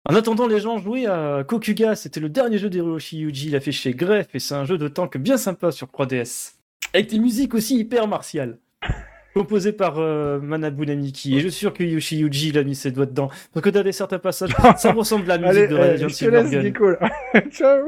[0.09, 3.61] En attendant, les gens jouaient à Kokuga, c'était le dernier jeu d'Hiroshi Yuji, il a
[3.61, 6.53] fait chez Greff, et c'est un jeu de tank bien sympa sur 3DS.
[6.95, 8.59] Avec des musiques aussi hyper martiales.
[9.35, 11.37] Composé par euh, Manabu Namiki.
[11.37, 13.29] Et je suis sûr que Yoshi Yuji il a mis ses doigts dedans.
[13.53, 16.73] Parce que dans des certains passages, ça ressemble à la musique Allez, de Radiant Silvergun.
[17.51, 17.87] Ciao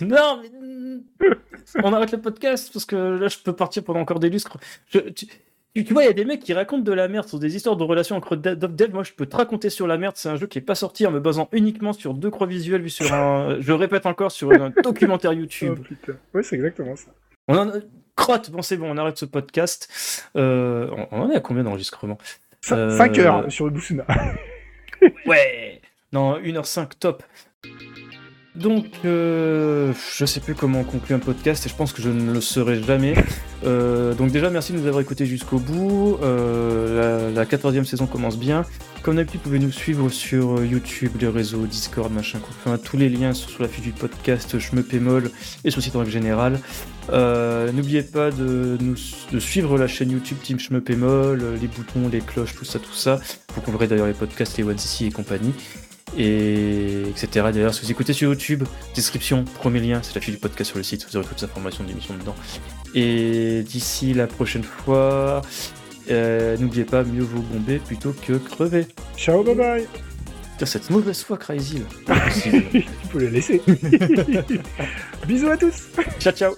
[0.00, 0.48] Non, mais...
[1.84, 4.56] On arrête le podcast parce que là, je peux partir pendant encore des lustres.
[4.88, 5.26] Je, tu,
[5.84, 7.76] tu vois, il y a des mecs qui racontent de la merde sur des histoires
[7.76, 8.92] de relations entre dev.
[8.92, 10.14] Moi, je peux te raconter sur la merde.
[10.16, 12.82] C'est un jeu qui est pas sorti en me basant uniquement sur deux croix visuelles
[12.82, 13.56] vues sur un.
[13.60, 15.78] je répète encore, sur un documentaire YouTube.
[16.08, 16.12] Oh.
[16.34, 17.10] Ouais, c'est exactement ça.
[17.48, 17.74] On en a...
[18.16, 20.28] Crotte, bon, c'est bon, on arrête ce podcast.
[20.36, 20.88] Euh...
[21.10, 22.18] On en est à combien d'enregistrements?
[22.62, 23.18] 5 euh...
[23.18, 24.06] heures sur le Boussuna.
[25.26, 25.80] ouais
[26.12, 27.22] Non, 1h05, top.
[28.56, 32.32] Donc, euh, je sais plus comment conclure un podcast et je pense que je ne
[32.32, 33.14] le serai jamais.
[33.64, 36.18] Euh, donc déjà, merci de nous avoir écoutés jusqu'au bout.
[36.22, 38.64] Euh, la, quatorzième saison commence bien.
[39.02, 42.38] Comme d'habitude, vous pouvez nous suivre sur YouTube, les réseaux, Discord, machin.
[42.48, 45.30] Enfin, tous les liens sont sur la fiche du podcast, je me pémol
[45.64, 46.58] et sur le site en général.
[47.12, 48.96] N'oubliez pas de, nous,
[49.38, 53.20] suivre la chaîne YouTube Team Schmeupémol, les boutons, les cloches, tout ça, tout ça.
[53.54, 55.52] Vous trouverez d'ailleurs les podcasts, les One et compagnie
[56.16, 57.46] et etc.
[57.52, 60.78] D'ailleurs, si vous écoutez sur YouTube, description, premier lien, c'est la fiche du podcast sur
[60.78, 62.36] le site, vous aurez toutes les informations de l'émission dedans.
[62.94, 65.42] Et d'ici la prochaine fois,
[66.10, 68.86] euh, n'oubliez pas, mieux vous bomber plutôt que crever.
[69.16, 69.86] Ciao, bye bye
[70.64, 71.82] cette mauvaise foi, Crazy.
[72.42, 73.60] Tu peux le laisser.
[75.26, 75.88] Bisous à tous.
[76.18, 76.54] Ciao, ciao.